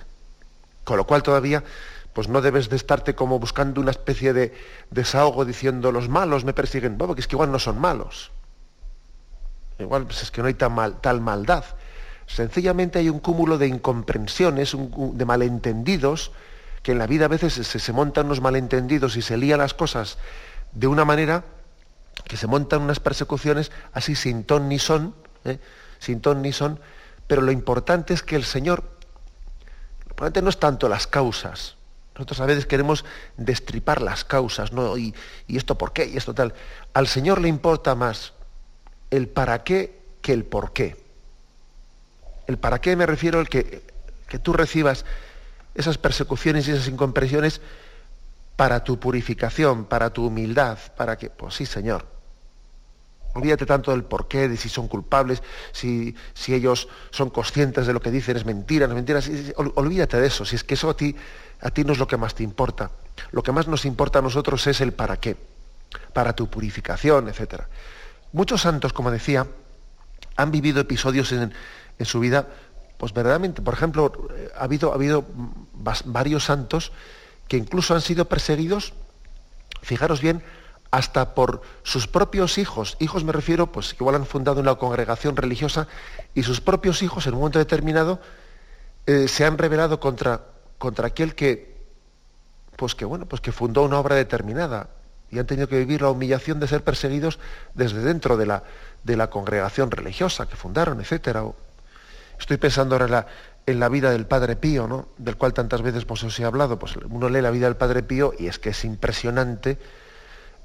[0.83, 1.63] Con lo cual todavía
[2.13, 4.53] pues no debes de estarte como buscando una especie de
[4.91, 8.31] desahogo diciendo los malos me persiguen, no, porque es que igual no son malos.
[9.79, 11.65] Igual pues es que no hay tal, tal maldad.
[12.27, 16.31] Sencillamente hay un cúmulo de incomprensiones, de malentendidos
[16.83, 19.73] que en la vida a veces se, se montan unos malentendidos y se lían las
[19.73, 20.19] cosas
[20.73, 21.43] de una manera
[22.25, 25.59] que se montan unas persecuciones así sin ton ni son, ¿eh?
[25.99, 26.79] sin ton ni son,
[27.27, 28.83] pero lo importante es que el Señor,
[30.05, 31.75] lo importante no es tanto las causas,
[32.15, 33.05] nosotros a veces queremos
[33.37, 34.97] destripar las causas, ¿no?
[34.97, 35.15] Y,
[35.47, 36.53] y, esto por qué, y esto tal.
[36.93, 38.33] Al Señor le importa más
[39.09, 40.95] el para qué que el por qué.
[42.45, 43.83] El para qué me refiero al que,
[44.27, 45.05] que tú recibas
[45.73, 47.61] esas persecuciones y esas incomprensiones
[48.55, 52.12] para tu purificación, para tu humildad, para que, pues sí, Señor.
[53.33, 55.41] Olvídate tanto del porqué, de si son culpables,
[55.71, 59.19] si, si ellos son conscientes de lo que dicen es mentira, no es mentira.
[59.75, 61.15] olvídate de eso, si es que eso a ti,
[61.61, 62.91] a ti no es lo que más te importa.
[63.31, 65.35] Lo que más nos importa a nosotros es el para qué,
[66.13, 67.63] para tu purificación, etc.
[68.33, 69.47] Muchos santos, como decía,
[70.35, 71.53] han vivido episodios en,
[71.97, 72.47] en su vida,
[72.97, 75.25] pues verdaderamente, por ejemplo, ha habido, ha habido
[76.05, 76.91] varios santos
[77.47, 78.93] que incluso han sido perseguidos,
[79.81, 80.43] fijaros bien,
[80.93, 82.97] hasta por sus propios hijos.
[82.99, 85.87] Hijos me refiero, pues igual han fundado una congregación religiosa
[86.35, 88.19] y sus propios hijos en un momento determinado
[89.07, 90.41] eh, se han rebelado contra,
[90.77, 91.81] contra aquel que,
[92.75, 94.89] pues que bueno, pues que fundó una obra determinada
[95.31, 97.39] y han tenido que vivir la humillación de ser perseguidos
[97.73, 98.61] desde dentro de la,
[99.03, 101.43] de la congregación religiosa que fundaron, etcétera.
[102.39, 103.27] Estoy pensando ahora en la,
[103.65, 105.07] en la vida del Padre Pío, ¿no?
[105.17, 108.03] del cual tantas veces pues, os he hablado, pues uno lee la vida del Padre
[108.03, 109.79] Pío y es que es impresionante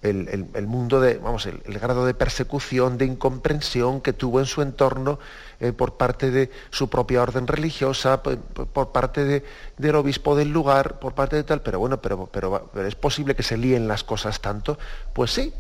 [0.02, 5.18] el, mundo de, vamos, el, grado de persecución, de incomprensión que tuvo en su entorno
[5.61, 9.42] eh, por parte de su propia orden religiosa, por, parte
[9.76, 13.34] del obispo del lugar, por parte de tal, pero bueno, pero, pero, pero es posible
[13.34, 14.78] que se líen las cosas tanto.
[15.12, 15.52] Pues sí,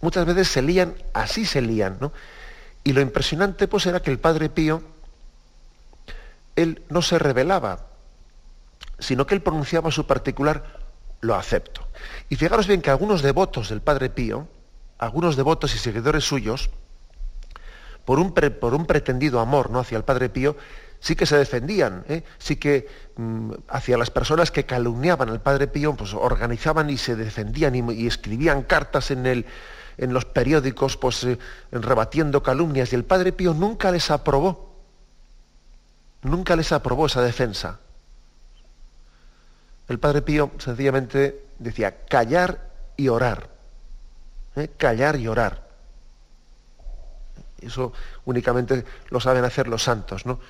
[0.00, 2.12] muchas veces se lían, así se lían, ¿no?
[2.84, 4.82] Y lo impresionante pues era que el Padre Pío,
[6.56, 7.86] él no se revelaba,
[8.98, 10.81] sino que él pronunciaba su particular
[11.22, 11.88] lo acepto.
[12.28, 14.46] Y fijaros bien que algunos devotos del Padre Pío,
[14.98, 16.70] algunos devotos y seguidores suyos,
[18.04, 19.78] por un, por un pretendido amor ¿no?
[19.78, 20.56] hacia el Padre Pío,
[21.00, 22.24] sí que se defendían, ¿eh?
[22.38, 27.16] sí que mm, hacia las personas que calumniaban al Padre Pío, pues organizaban y se
[27.16, 29.46] defendían y, escribían cartas en, el,
[29.98, 31.38] en los periódicos, pues eh,
[31.70, 34.72] rebatiendo calumnias, y el Padre Pío nunca les aprobó
[36.22, 37.80] nunca les aprobó esa defensa.
[39.92, 43.50] El Padre Pío sencillamente decía callar y orar.
[44.56, 44.70] ¿eh?
[44.78, 45.68] Callar y orar.
[47.60, 47.92] Eso
[48.24, 50.40] únicamente lo saben hacer los santos, ¿no?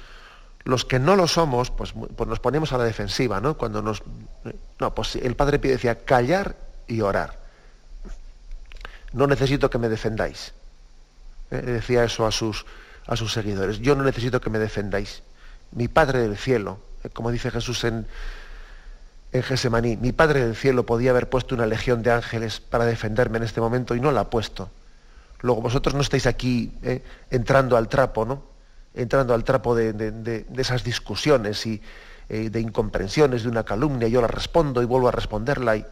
[0.62, 3.58] Los que no lo somos, pues, pues nos ponemos a la defensiva, ¿no?
[3.58, 4.04] Cuando nos.
[4.44, 4.54] ¿eh?
[4.78, 6.54] No, pues el Padre Pío decía callar
[6.86, 7.36] y orar.
[9.12, 10.52] No necesito que me defendáis.
[11.50, 11.56] ¿eh?
[11.62, 12.64] Decía eso a sus,
[13.08, 13.80] a sus seguidores.
[13.80, 15.24] Yo no necesito que me defendáis
[15.72, 16.78] mi Padre del cielo,
[17.12, 18.06] como dice Jesús en,
[19.32, 23.38] en Gesemaní, mi Padre del cielo podía haber puesto una legión de ángeles para defenderme
[23.38, 24.70] en este momento y no la ha puesto.
[25.40, 28.42] Luego vosotros no estáis aquí eh, entrando al trapo, ¿no?
[28.94, 31.80] Entrando al trapo de, esas discusiones y
[32.28, 35.82] eh, de incomprensiones, de una calumnia, yo la respondo y vuelvo a responderla.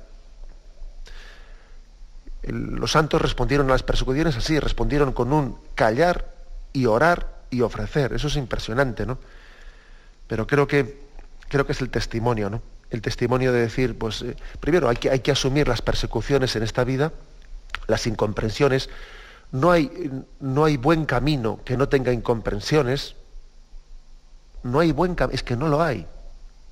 [2.42, 6.34] Los santos respondieron a las persecuciones así, respondieron con un callar
[6.72, 8.12] y orar y ofrecer.
[8.12, 9.18] Eso es impresionante, ¿no?
[10.30, 11.00] pero creo que,
[11.48, 12.62] creo que es el testimonio, ¿no?
[12.90, 16.62] El testimonio de decir, pues, eh, primero hay que, hay que asumir las persecuciones en
[16.62, 17.12] esta vida,
[17.86, 18.90] las incomprensiones.
[19.52, 23.14] No hay, no hay buen camino que no tenga incomprensiones.
[24.62, 26.06] No hay buen camino, es que no lo hay.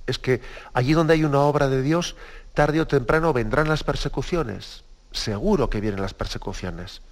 [0.07, 0.41] Es que
[0.75, 2.17] allí donde hay una obra de Dios,
[2.55, 4.83] tarde o temprano vendrán las persecuciones.
[5.13, 7.03] Seguro que vienen las persecuciones.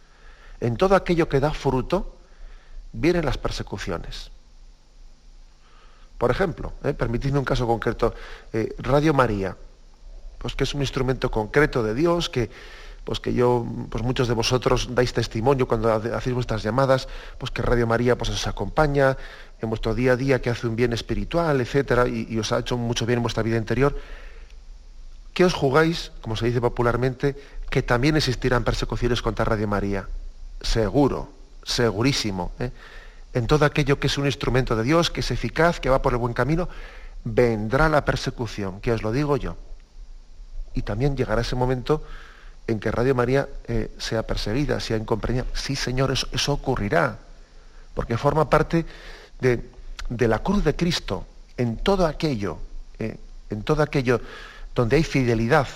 [0.61, 2.17] En todo aquello que da fruto,
[2.93, 4.31] vienen las persecuciones.
[6.19, 6.95] Por ejemplo, ¿eh?
[6.95, 8.15] permitidme un caso concreto,
[8.53, 9.57] eh, Radio María,
[10.39, 12.51] pues que es un instrumento concreto de Dios, que,
[13.05, 17.63] pues que yo, pues muchos de vosotros dais testimonio cuando hacéis vuestras llamadas, pues que
[17.63, 19.17] Radio María pues os acompaña
[19.61, 22.77] en vuestro día a día, que hace un bien espiritual, etcétera, y, os ha hecho
[22.77, 23.97] mucho bien en vuestra vida interior.
[25.35, 27.37] ¿Qué os jugáis, como se dice popularmente,
[27.69, 30.09] que también existirán persecuciones contra Radio María?
[30.61, 31.29] Seguro,
[31.63, 32.53] segurísimo.
[32.59, 32.71] ¿eh?
[33.37, 36.15] En todo aquello que es un instrumento de Dios, que es eficaz, que va por
[36.15, 36.71] el buen camino,
[37.23, 39.59] vendrá la persecución, que os lo digo yo.
[40.73, 42.03] Y también llegará ese momento
[42.67, 45.45] en que Radio María eh, sea perseguida, sea incomprendida.
[45.53, 47.19] Sí, Señor, eso, ocurrirá,
[47.93, 48.87] porque forma parte
[49.39, 49.61] de,
[50.09, 51.27] la cruz de Cristo,
[51.59, 52.57] en todo aquello,
[52.99, 53.19] eh,
[53.51, 54.19] en todo aquello
[54.75, 55.69] donde hay fidelidad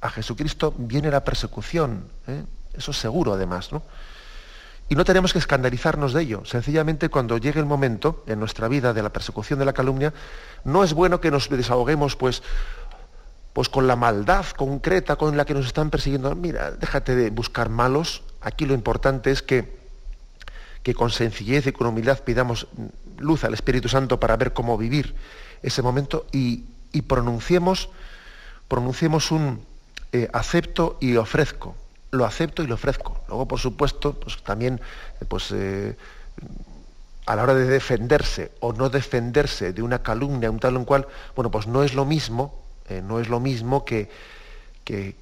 [0.00, 2.02] a Jesucristo, viene la persecución.
[2.26, 2.42] Eh.
[2.74, 3.84] Eso es seguro, además, ¿no?
[4.88, 6.44] Y no tenemos que escandalizarnos de ello.
[6.44, 10.14] Sencillamente cuando llegue el momento en nuestra vida de la persecución de la calumnia,
[10.64, 12.42] no es bueno que nos desahoguemos pues
[13.56, 16.34] pues con la maldad concreta con la que nos están persiguiendo.
[16.34, 18.22] Mira, déjate de buscar malos.
[18.42, 19.78] Aquí lo importante es que,
[20.82, 22.68] que con sencillez y con humildad pidamos
[23.16, 25.14] luz al Espíritu Santo para ver cómo vivir
[25.62, 26.66] ese momento y,
[27.08, 27.88] pronunciemos,
[28.68, 29.64] pronunciemos un
[30.12, 31.74] eh, acepto y ofrezco.
[32.16, 33.20] Lo acepto y lo ofrezco.
[33.28, 34.80] Luego, por supuesto, pues también
[35.28, 35.96] pues, eh,
[37.26, 41.06] a la hora de defenderse o no defenderse de una calumnia, un tal o cual,
[41.34, 44.08] bueno, pues no es lo mismo eh, no es lo mismo que,
[44.84, 45.16] que,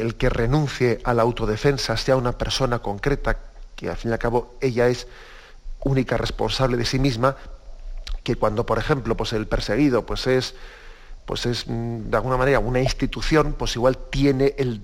[0.00, 3.38] el que renuncie a la autodefensa sea una persona concreta,
[3.76, 5.06] que al fin y al cabo ella es
[5.84, 7.36] única responsable de sí misma,
[8.22, 10.54] que cuando, por ejemplo, pues el perseguido pues es,
[11.26, 14.80] pues es mm, de alguna manera una institución, pues igual tiene el,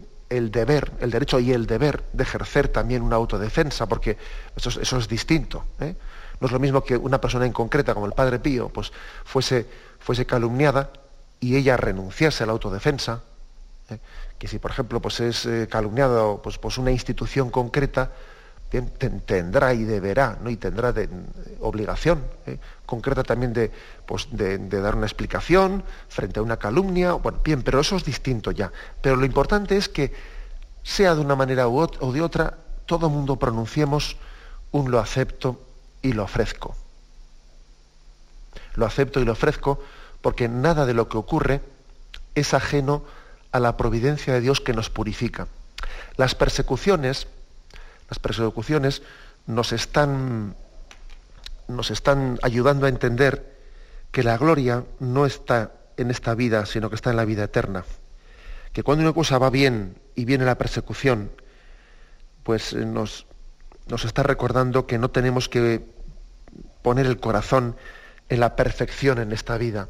[0.51, 4.19] deber, el derecho y el deber de ejercer también una autodefensa, porque
[4.57, 5.65] eso, es distinto.
[5.81, 5.95] ¿eh?
[6.41, 8.93] No es lo mismo que una persona en concreta, como el Padre Pío, pues
[9.25, 9.67] fuese,
[9.99, 10.91] fuese calumniada
[11.41, 13.23] y ella renunciase a la autodefensa,
[13.91, 13.99] ¿eh?
[14.39, 18.13] que si por ejemplo pues es eh, calumniado pues, pues, una institución concreta,
[18.69, 20.51] tendrá y deberá, ¿no?
[20.51, 20.95] y tendrá
[21.61, 22.59] obligación ¿eh?
[22.85, 23.71] concreta también de,
[24.05, 28.51] pues, de, dar una explicación frente a una calumnia, bueno, bien, pero eso es distinto
[28.51, 28.71] ya.
[29.01, 30.13] Pero lo importante es que
[30.83, 34.17] sea de una manera u o de otra, todo mundo pronunciemos
[34.71, 35.61] un lo acepto
[36.03, 36.77] y lo ofrezco.
[38.75, 39.81] Lo acepto y lo ofrezco
[40.21, 41.61] porque nada de lo que ocurre
[42.35, 43.03] es ajeno
[43.53, 45.49] a la providencia de Dios que nos purifica.
[46.17, 47.27] Las persecuciones,
[48.09, 49.03] las persecuciones
[49.47, 50.55] nos están,
[51.67, 53.57] nos están ayudando a entender
[54.11, 57.85] que la gloria no está en esta vida, sino que está en la vida eterna.
[58.73, 61.31] Que cuando una cosa va bien y viene la persecución,
[62.45, 63.27] pues eh, nos,
[63.89, 65.85] nos está recordando que no tenemos que
[66.83, 67.77] poner el corazón
[68.29, 69.89] en la perfección en esta vida,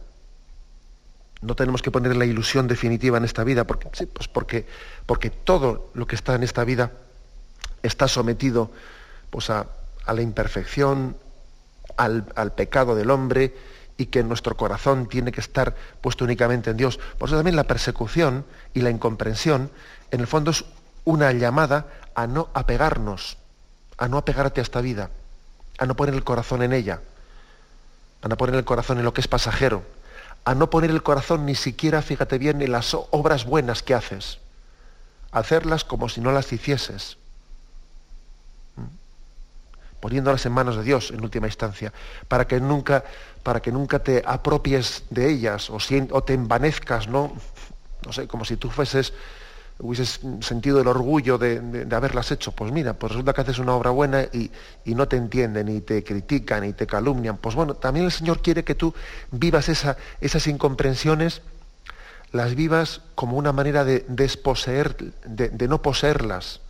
[1.41, 4.67] no tenemos que poner la ilusión definitiva en esta vida, porque, pues porque,
[5.07, 6.93] porque todo lo que está en esta vida
[7.83, 8.71] está sometido
[9.31, 9.67] pues a,
[10.07, 11.17] la imperfección,
[11.97, 13.55] al, pecado del hombre
[13.97, 16.99] y que nuestro corazón tiene que estar puesto únicamente en Dios.
[17.19, 19.71] Por eso también la persecución y la incomprensión,
[20.11, 20.65] en el fondo es
[21.05, 23.37] una llamada a no apegarnos,
[23.99, 25.11] a no apegarte a esta vida,
[25.79, 27.01] a no poner el corazón en ella,
[28.23, 29.83] a no poner el corazón en lo que es pasajero,
[30.45, 34.39] a no poner el corazón ni siquiera, fíjate bien, en las obras buenas que haces.
[35.31, 37.18] Hacerlas como si no las hicieses.
[40.01, 41.93] Poniéndolas en manos de Dios en última instancia,
[42.29, 43.05] para que nunca,
[43.43, 45.79] para que nunca te apropies de ellas o,
[46.11, 47.33] o te envanezcas, ¿no?
[48.07, 49.13] No sé, como si tú fueses
[49.81, 52.53] hubieses sentido el orgullo de, haberlas hecho.
[52.53, 54.51] Pues mira, pues resulta que haces una obra buena y,
[54.87, 57.37] no te entienden, y te critican, y te calumnian.
[57.37, 58.95] Pues bueno, también el Señor quiere que tú
[59.31, 61.43] vivas esas incomprensiones,
[62.33, 66.61] las vivas como una manera de desposeer, de, no poseerlas.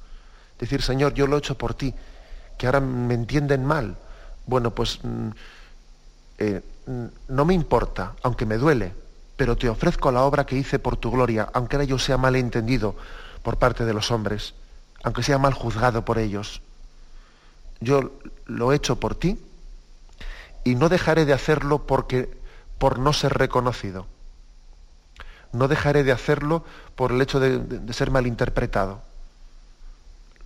[0.58, 1.94] Decir, Señor, yo lo he hecho por ti,
[2.58, 3.96] que ahora me entienden mal.
[4.46, 5.28] Bueno, pues mm,
[6.38, 8.92] eh, mm, no me importa, aunque me duele,
[9.36, 12.36] pero te ofrezco la obra que hice por tu gloria, aunque ahora yo sea mal
[12.36, 12.96] entendido
[13.42, 14.54] por parte de los hombres,
[15.04, 16.60] aunque sea mal juzgado por ellos.
[17.80, 18.10] Yo
[18.46, 19.38] lo he hecho por ti
[20.64, 22.36] y no dejaré de hacerlo porque
[22.78, 24.06] por no ser reconocido.
[25.52, 26.64] No dejaré de hacerlo
[26.96, 29.07] por el hecho de, de ser malinterpretado.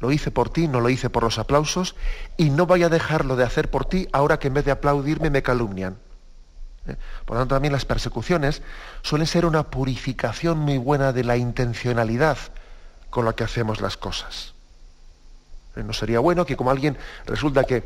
[0.02, 1.94] Lo hice por ti, no lo hice por los aplausos
[2.36, 5.30] y no voy a dejarlo de hacer por ti ahora que en vez de aplaudirme
[5.30, 5.96] me calumnian.
[6.88, 6.96] ¿eh?
[7.24, 8.62] Por lo tanto, también las persecuciones
[9.02, 12.36] suelen ser una purificación muy buena de la intencionalidad
[13.10, 14.54] con la que hacemos las cosas.
[15.76, 15.84] ¿Eh?
[15.84, 17.84] No sería bueno que como alguien resulta que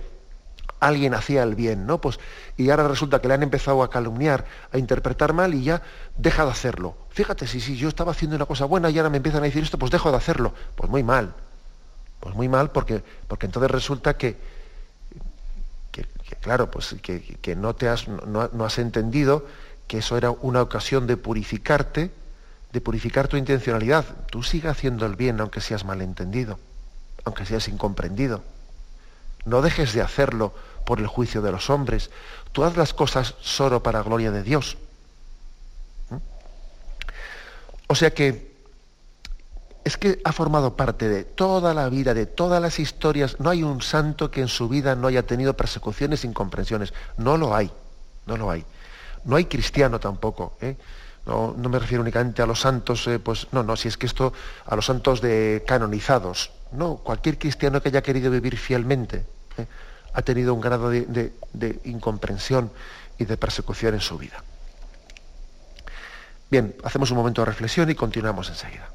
[0.80, 2.00] alguien hacía el bien, ¿no?
[2.00, 2.18] Pues,
[2.56, 5.82] y ahora resulta que le han empezado a calumniar, a interpretar mal y ya
[6.16, 6.96] deja de hacerlo.
[7.10, 9.62] Fíjate, si, si yo estaba haciendo una cosa buena y ahora me empiezan a decir
[9.62, 10.54] esto, pues dejo de hacerlo.
[10.76, 11.34] Pues muy mal.
[12.20, 14.36] Pues muy mal porque, porque entonces resulta que,
[16.40, 19.46] claro, pues que, no, te has, no, has entendido
[19.86, 22.10] que eso era una ocasión de purificarte,
[22.72, 24.04] de purificar tu intencionalidad.
[24.30, 26.58] Tú sigue haciendo el bien aunque seas malentendido,
[27.24, 28.42] aunque seas incomprendido.
[29.44, 30.52] No dejes de hacerlo
[30.84, 32.10] por el juicio de los hombres.
[32.52, 34.76] Tú haz las cosas solo para gloria de Dios.
[36.10, 36.16] ¿Mm?
[37.86, 38.55] O sea que
[39.86, 43.38] es que ha formado parte de toda la vida, de todas las historias.
[43.38, 46.92] No hay un santo que en su vida no haya tenido persecuciones, incomprensiones.
[47.18, 47.70] No lo hay,
[48.26, 48.64] no lo hay.
[49.22, 50.56] No hay cristiano tampoco.
[50.60, 50.76] ¿eh?
[51.24, 54.32] No, me refiero únicamente a los santos, eh, pues no, no, si es que esto,
[54.64, 56.50] a los santos de canonizados.
[56.72, 59.24] No, cualquier cristiano que haya querido vivir fielmente
[59.56, 59.66] ¿eh?
[60.14, 62.72] ha tenido un grado de incomprensión
[63.18, 64.42] y de persecución en su vida.
[66.50, 68.88] Bien, hacemos un momento de reflexión y continuamos enseguida.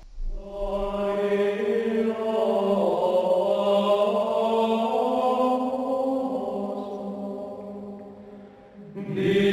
[9.14, 9.51] Yeah.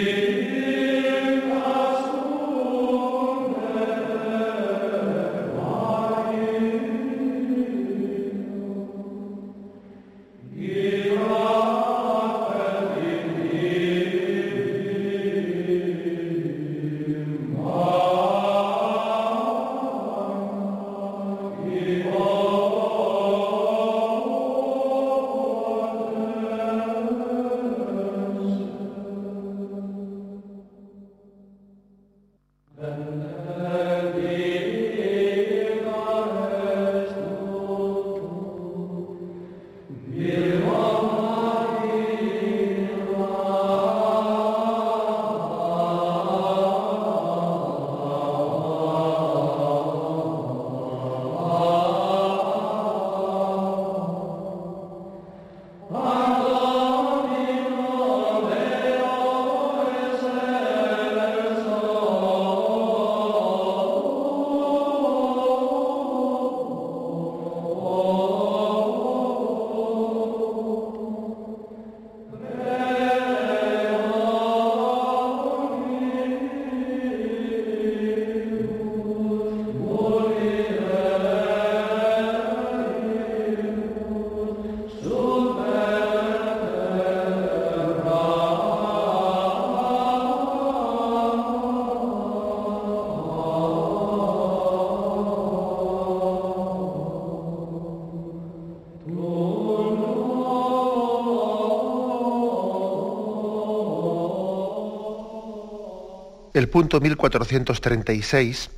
[106.58, 108.70] El punto 1436,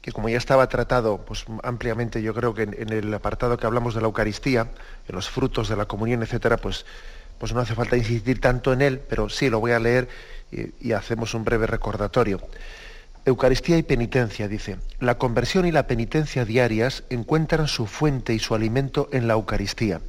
[0.00, 3.94] que como ya estaba tratado pues, ampliamente, yo creo que en, el apartado que hablamos
[3.94, 4.70] de la Eucaristía,
[5.08, 6.86] en los frutos de la comunión, etcétera, pues,
[7.38, 10.08] pues no hace falta insistir tanto en él, pero sí lo voy a leer
[10.52, 12.40] y, y hacemos un breve recordatorio.
[13.24, 14.76] Eucaristía y penitencia, dice.
[15.00, 20.02] La conversión y la penitencia diarias encuentran su fuente y su alimento en la Eucaristía,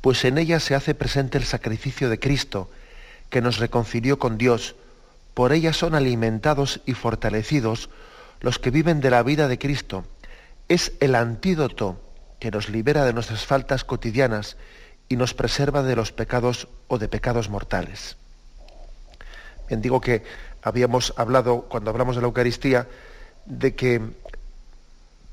[0.00, 2.70] pues en ella se hace presente el sacrificio de Cristo,
[3.28, 4.76] que nos reconcilió con Dios,
[5.36, 7.90] por ellas son alimentados y fortalecidos
[8.40, 10.06] los que viven de la vida de Cristo.
[10.66, 12.00] Es el antídoto
[12.40, 14.56] que nos libera de nuestras faltas cotidianas
[15.10, 18.16] y nos preserva de los pecados o de pecados mortales.
[19.68, 20.22] Bien, digo que
[20.62, 22.88] habíamos hablado, cuando hablamos de la Eucaristía,
[23.44, 24.00] de que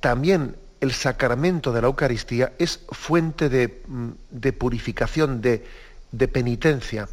[0.02, 5.66] también el sacramento de la Eucaristía es fuente de, mm, purificación, de,
[6.12, 7.08] de penitencia.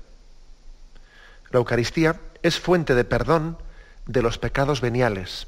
[1.52, 3.58] La Eucaristía es fuente de perdón
[4.06, 5.46] de los pecados veniales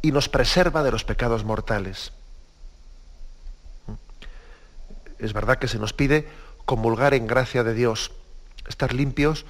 [0.00, 2.12] y nos preserva de los pecados mortales.
[5.18, 6.28] Es verdad que se nos pide
[6.64, 8.12] comulgar en gracia de Dios,
[8.66, 9.46] estar limpios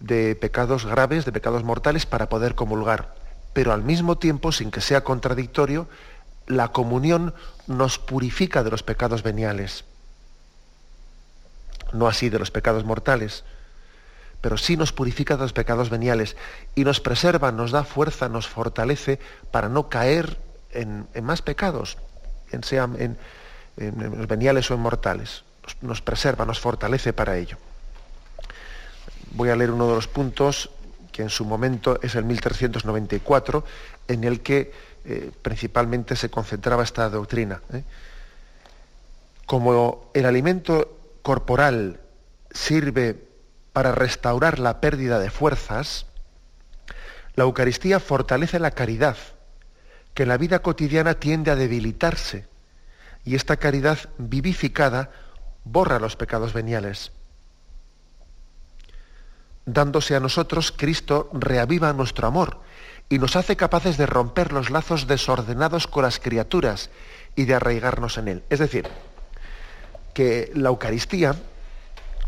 [0.00, 3.14] de pecados graves, de pecados mortales para poder comulgar,
[3.52, 5.88] pero al mismo tiempo, sin que sea contradictorio,
[6.46, 7.34] la comunión
[7.66, 9.84] nos purifica de los pecados veniales,
[11.92, 13.44] no así de los pecados mortales
[14.40, 16.36] pero sí nos purifica de los pecados veniales
[16.74, 19.18] y nos preserva, nos da fuerza, nos fortalece
[19.50, 20.38] para no caer
[20.70, 21.98] en, más pecados,
[22.52, 23.18] en sean en,
[23.76, 25.44] los veniales o en mortales.
[25.82, 27.58] Nos, preserva, nos fortalece para ello.
[29.32, 30.70] Voy a leer uno de los puntos
[31.12, 33.64] que en su momento es el 1394,
[34.06, 34.72] en el que
[35.04, 37.60] eh, principalmente se concentraba esta doctrina.
[37.72, 37.82] ¿eh?
[39.46, 42.00] Como el alimento corporal
[42.50, 43.27] sirve
[43.78, 46.06] para restaurar la pérdida de fuerzas,
[47.36, 49.16] la Eucaristía fortalece la caridad,
[50.14, 52.48] que en la vida cotidiana tiende a debilitarse,
[53.24, 55.12] y esta caridad vivificada
[55.62, 57.12] borra los pecados veniales.
[59.64, 62.58] Dándose a nosotros, Cristo reaviva nuestro amor
[63.08, 66.90] y nos hace capaces de romper los lazos desordenados con las criaturas
[67.36, 68.42] y de arraigarnos en Él.
[68.50, 68.88] Es decir,
[70.14, 71.36] que la Eucaristía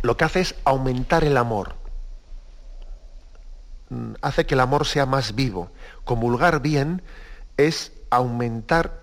[0.03, 1.75] lo que hace es aumentar el amor.
[3.91, 5.71] Mm, hace que el amor sea más vivo.
[6.05, 7.03] Comulgar bien
[7.57, 9.01] es aumentar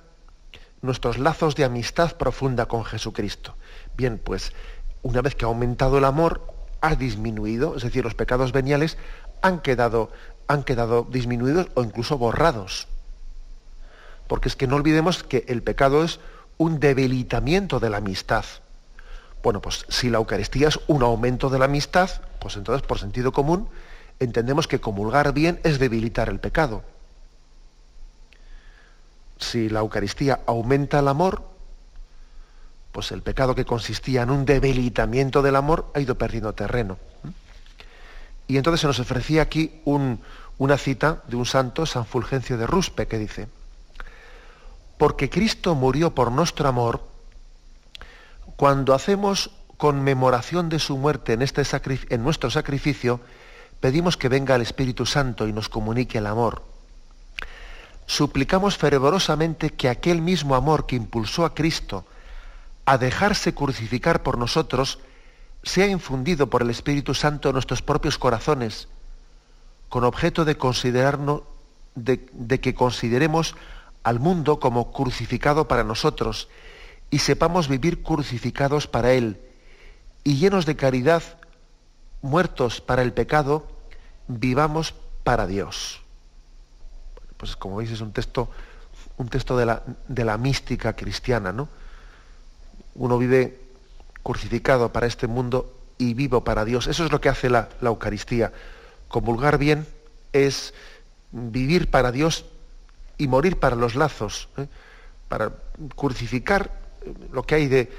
[0.81, 3.55] nuestros lazos de amistad profunda con Jesucristo.
[3.95, 4.53] Bien, pues
[5.01, 8.97] una vez que ha aumentado el amor, ha disminuido, es decir, los pecados veniales
[9.41, 10.11] han quedado,
[10.47, 12.87] han quedado disminuidos o incluso borrados.
[14.27, 16.19] Porque es que no olvidemos que el pecado es
[16.57, 18.45] un debilitamiento de la amistad.
[19.47, 22.09] Bueno, pues si la Eucaristía es un aumento de la amistad,
[22.41, 23.69] pues entonces por sentido común
[24.19, 26.83] entendemos que comulgar bien es debilitar el pecado.
[29.37, 31.43] Si la Eucaristía aumenta el amor,
[32.91, 36.97] pues el pecado que consistía en un debilitamiento del amor ha ido perdiendo terreno.
[38.47, 43.07] Y entonces se nos ofrecía aquí una cita de un santo, San Fulgencio de Ruspe,
[43.07, 43.47] que dice,
[44.97, 47.15] porque Cristo murió por nuestro amor,
[48.57, 51.61] cuando hacemos conmemoración de su muerte en, este
[52.09, 53.21] en nuestro sacrificio,
[53.79, 56.63] pedimos que venga el Espíritu Santo y nos comunique el amor.
[58.07, 62.05] Suplicamos fervorosamente que aquel mismo amor que impulsó a Cristo
[62.85, 64.97] a dejarse crucificar por nosotros
[65.61, 68.87] sea infundido por el Espíritu Santo en nuestros propios corazones,
[69.89, 71.43] con objeto de considerarnos,
[71.93, 73.55] de que consideremos
[74.03, 76.47] al mundo como crucificado para nosotros
[77.09, 79.39] y sepamos vivir crucificados para Él
[80.23, 81.23] y llenos de caridad,
[82.21, 83.65] muertos para el pecado,
[84.27, 84.93] vivamos
[85.23, 86.01] para Dios.
[87.37, 88.49] Pues como veis es un texto,
[89.17, 91.69] un texto de la, de la mística cristiana, ¿no?
[92.95, 93.61] Uno vive
[94.23, 96.87] crucificado para este mundo y vivo para Dios.
[96.87, 98.51] Eso es lo que hace la, la Eucaristía.
[99.07, 99.87] Comulgar bien
[100.33, 100.73] es
[101.31, 102.45] vivir para Dios
[103.17, 104.67] y morir para los lazos, ¿eh?
[105.29, 105.53] para
[105.95, 106.86] crucificar
[107.31, 107.89] lo que hay de,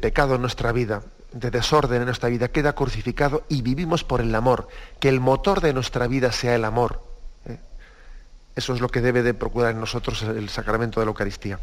[0.00, 1.02] pecado en nuestra vida,
[1.32, 4.68] de desorden en nuestra vida, queda crucificado y vivimos por el amor,
[5.00, 7.02] que el motor de nuestra vida sea el amor.
[7.46, 7.58] ¿eh?
[8.54, 11.58] Eso es lo que debe de procurar en nosotros el sacramento de la Eucaristía.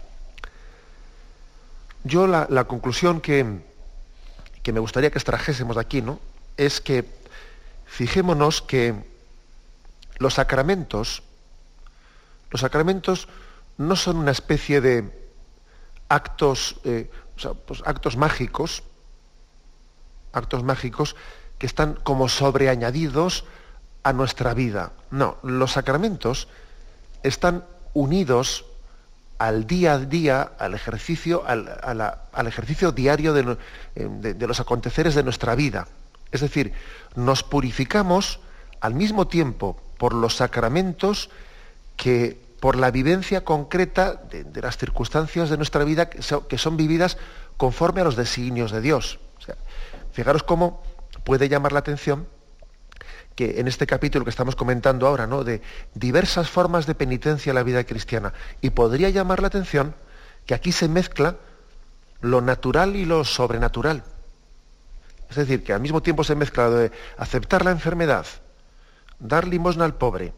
[2.03, 3.61] Yo la, la conclusión que,
[4.61, 6.19] que, me gustaría que extrajésemos de aquí, ¿no?
[6.57, 7.05] Es que
[7.85, 8.93] fijémonos que
[10.19, 11.23] los sacramentos
[12.53, 13.27] los sacramentos
[13.79, 15.22] no son una especie de
[16.09, 17.09] actos, eh,
[17.65, 18.83] pues actos mágicos,
[20.31, 21.15] actos mágicos
[21.57, 23.45] que están como sobreañadidos
[24.03, 24.91] a nuestra vida.
[25.11, 26.47] No, los sacramentos
[27.23, 28.65] están unidos
[29.37, 33.57] al día a día, al ejercicio, al, ejercicio diario de,
[33.95, 35.87] de, los aconteceres de nuestra vida.
[36.31, 36.73] Es decir,
[37.15, 38.39] nos purificamos
[38.79, 41.29] al mismo tiempo por los sacramentos
[41.95, 47.17] que por la vivencia concreta de, las circunstancias de nuestra vida que son, vividas
[47.57, 49.19] conforme a los designios de Dios.
[50.13, 50.81] fijaros cómo
[51.25, 52.25] puede llamar la atención
[53.35, 55.43] que en este capítulo que estamos comentando ahora, ¿no?
[55.43, 55.61] de
[55.93, 59.93] diversas formas de penitencia en la vida cristiana, y podría llamar la atención
[60.45, 61.35] que aquí se mezcla
[62.21, 64.05] lo natural y lo sobrenatural.
[65.29, 68.25] Es decir, que al mismo tiempo se mezcla de aceptar la enfermedad,
[69.19, 70.33] dar limosna al pobre,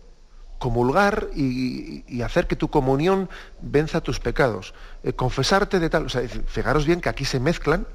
[0.66, 3.30] comulgar y, hacer que tu comunión
[3.61, 6.07] venza tus pecados, eh, confesarte de tal.
[6.07, 7.86] O fijaros bien que aquí se mezclan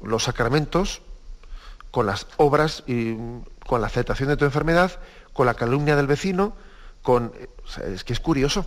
[0.00, 1.02] los sacramentos
[1.90, 3.16] con las obras y
[3.66, 5.00] con la aceptación de tu enfermedad,
[5.32, 6.52] con la calumnia del vecino,
[7.02, 7.32] con.
[7.92, 8.66] es que es curioso.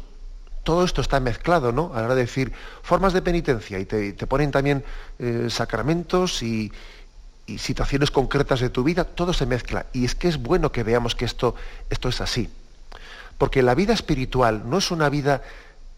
[0.64, 1.92] Todo esto está mezclado, ¿no?
[1.94, 2.52] A la hora de decir
[2.82, 4.84] formas de penitencia y te, ponen también
[5.20, 6.74] eh, sacramentos y,
[7.46, 9.86] y, situaciones concretas de tu vida, todo se mezcla.
[9.94, 11.56] Y es que es bueno que veamos que esto,
[11.90, 12.50] esto es así.
[13.44, 15.42] Porque la vida espiritual no es una vida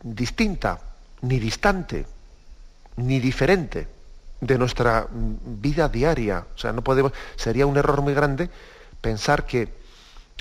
[0.01, 0.79] distinta,
[1.21, 2.07] ni distante,
[2.95, 3.87] ni diferente
[4.41, 6.43] de nuestra vida diaria.
[6.55, 8.49] O sea, no podemos, sería un error muy grande
[8.99, 9.71] pensar que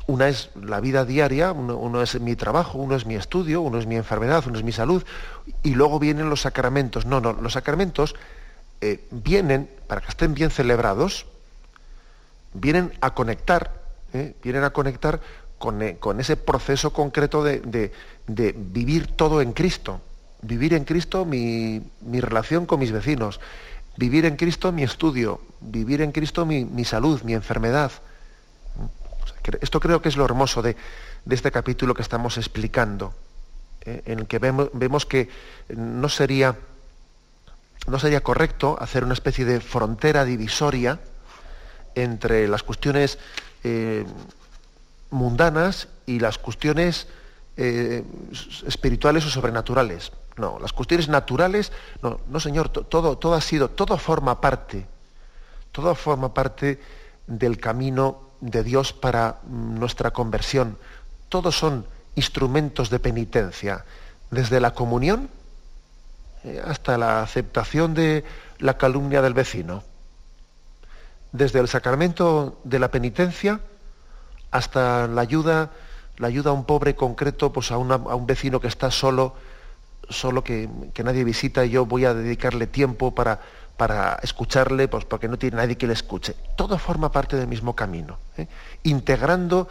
[0.06, 3.84] una es la vida diaria, uno, es mi trabajo, uno es mi estudio, uno es
[3.84, 5.04] mi enfermedad, uno es mi salud,
[5.62, 7.04] y luego vienen los sacramentos.
[7.04, 8.14] No, no, los sacramentos
[8.80, 11.26] eh, vienen, para que estén bien celebrados,
[12.54, 13.74] vienen a conectar,
[14.14, 15.20] eh, vienen a conectar
[15.80, 17.92] eh, con, ese proceso concreto de,
[18.26, 20.00] vivir todo en Cristo.
[20.42, 21.82] Vivir en Cristo mi,
[22.20, 23.40] relación con mis vecinos,
[23.96, 27.92] vivir en Cristo mi estudio, vivir en Cristo mi, salud, mi enfermedad.
[29.60, 30.76] esto creo que es lo hermoso de,
[31.30, 33.14] este capítulo que estamos explicando,
[33.86, 35.30] eh, en el que vemos, que
[35.74, 36.56] no sería,
[37.86, 41.00] no sería correcto hacer una especie de frontera divisoria
[41.94, 43.18] entre las cuestiones
[43.62, 44.04] eh,
[45.14, 47.06] mundanas y las cuestiones
[47.56, 48.04] eh,
[48.66, 50.12] espirituales o sobrenaturales.
[50.36, 51.70] No, las cuestiones naturales,
[52.02, 54.86] no, no señor, todo, todo ha sido, todo forma parte,
[55.70, 56.80] todo forma parte
[57.28, 60.76] del camino de Dios para mm, nuestra conversión.
[61.28, 61.86] Todos son
[62.16, 63.84] instrumentos de penitencia,
[64.32, 65.30] desde la comunión
[66.42, 68.24] eh, hasta la aceptación de
[68.58, 69.84] la calumnia del vecino,
[71.30, 73.60] desde el sacramento de la penitencia
[74.54, 75.70] hasta la ayuda,
[76.18, 79.34] la ayuda a un pobre concreto, pues a, un vecino que está solo,
[80.08, 80.68] solo que,
[81.02, 83.40] nadie visita y yo voy a dedicarle tiempo para,
[83.76, 86.36] para escucharle, pues porque no tiene nadie que le escuche.
[86.56, 88.46] Todo forma parte del mismo camino, ¿eh?
[88.84, 89.66] integrando,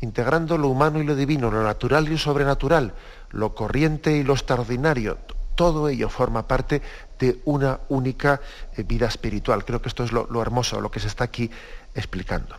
[0.00, 2.94] integrando lo humano y lo divino, lo natural y lo sobrenatural,
[3.30, 5.18] lo corriente y lo extraordinario.
[5.56, 6.82] Todo ello forma parte
[7.18, 8.40] de una única
[8.76, 9.64] eh, vida espiritual.
[9.64, 11.50] Creo que esto es lo, hermoso, lo que se está aquí
[11.96, 12.54] explicando.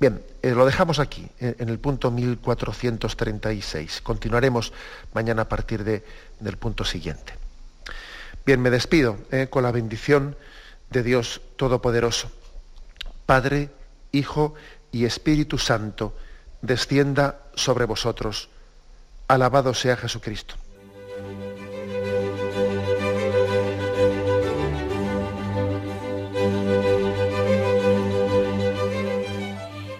[0.00, 4.00] Bien, eh, lo dejamos aquí, en el punto 1436.
[4.00, 4.72] Continuaremos
[5.12, 6.02] mañana a partir de,
[6.40, 7.34] del punto siguiente.
[8.46, 10.36] Bien, me despido eh, con la bendición
[10.88, 12.30] de Dios Todopoderoso.
[13.26, 13.68] Padre,
[14.12, 14.54] Hijo
[14.90, 16.16] y Espíritu Santo,
[16.62, 18.48] descienda sobre vosotros.
[19.28, 20.54] Alabado sea Jesucristo.